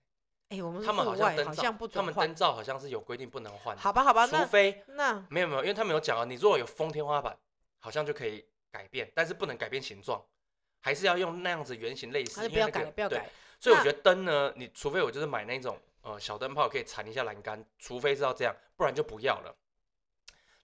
[0.50, 2.36] 哎、我们他们好像灯罩外好像不，准他们灯。
[2.36, 3.82] 罩好像是有规定不能换的。
[3.82, 7.36] 好吧，好吧，除非那没有没有，因为他们有讲啊，你如果有封天花板，
[7.80, 10.24] 好像就可以改变，但是不能改变形状，
[10.80, 12.48] 还是要用那样子圆形类似。
[12.50, 13.32] 不要改了，不要改。
[13.60, 19.54] 所以我觉得灯呢，你除非我就是买那种呃小灯泡可以缠一下栏杆，除非是要这样，不然就不要了。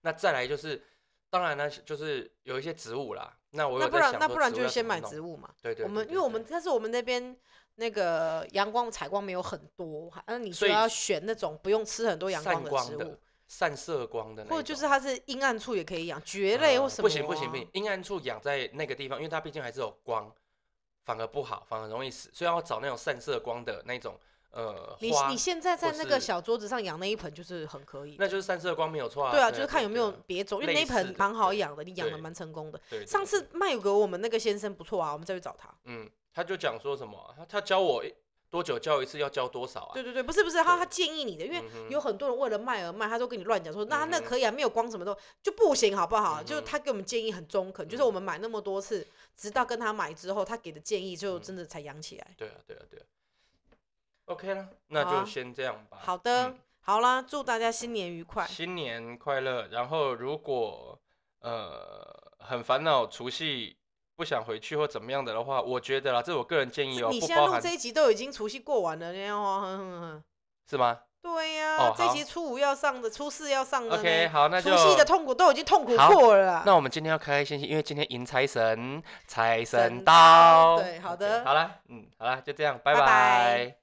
[0.02, 0.82] 那再来就是，
[1.30, 3.36] 当然呢，就是有一些植物啦。
[3.52, 5.50] 那我那不然那不然就就是先买植物嘛。
[5.62, 7.36] 对对我们因为我们但是我们那边
[7.76, 13.18] 那个阳光采光没有很多，还那你就所以要选那种不用吃很多阳光的光的植物，
[13.48, 20.32] 散射光的或者就是它是阴暗处也可以养蕨类或什么、不行不行不行，，阴暗处养在那个地方，因为它毕竟还是有光，
[21.06, 24.20] 反而不好，反而容易死，所以要找那种散射光的那种
[24.52, 28.16] 呃你你，现在在那个小桌子上养那一盆就是很可以。
[28.18, 29.32] 那就是三色光没有错啊。
[29.32, 32.82] 对啊，就是看有没有别种，因为那一盆蛮好养的，你养的蛮成功的。
[33.06, 35.70] 上次卖给我们那个先生不错啊，我们再去找他。
[35.86, 38.04] 嗯，他就讲说什么啊，他他教我
[38.50, 39.94] 多久教一次，要教多少啊？
[39.94, 46.42] 对对对，不是不是，他他建议你的，因为有很多人为了卖而卖，他都跟你乱讲说，那那可以啊，没有光什么都就不行，好不好？
[46.42, 52.34] 就是他给我们建议很中肯，就是我们买那么多次，直到跟他买之后，他给的建议就嗯真的才养起来。
[52.36, 53.04] 对啊对啊对啊。
[54.30, 55.98] OK 了，那好啊就先这样吧。
[56.00, 58.46] 好的嗯，好啦，祝大家新年愉快。
[58.46, 59.68] 新年快乐。
[59.72, 60.98] 然后如果
[61.42, 63.76] 呃很烦恼除夕
[64.16, 70.24] 不想回去或怎么样的的话，我觉得啦，这是我个人建议哦，你不现在录这一集都已经除夕过完了，你要哼哼哼
[70.70, 74.00] 是吗对呀、哦这一集初五要上的，初四要上的呢。
[74.00, 76.64] ？OK，好，那就除夕的痛苦都已经痛苦好过了啦。
[76.66, 80.78] 那我们今天要开开心心，因为今天迎财神，财神神到。
[80.78, 83.76] 到对好 OK，的好了，嗯，好了，就这样，拜拜拜拜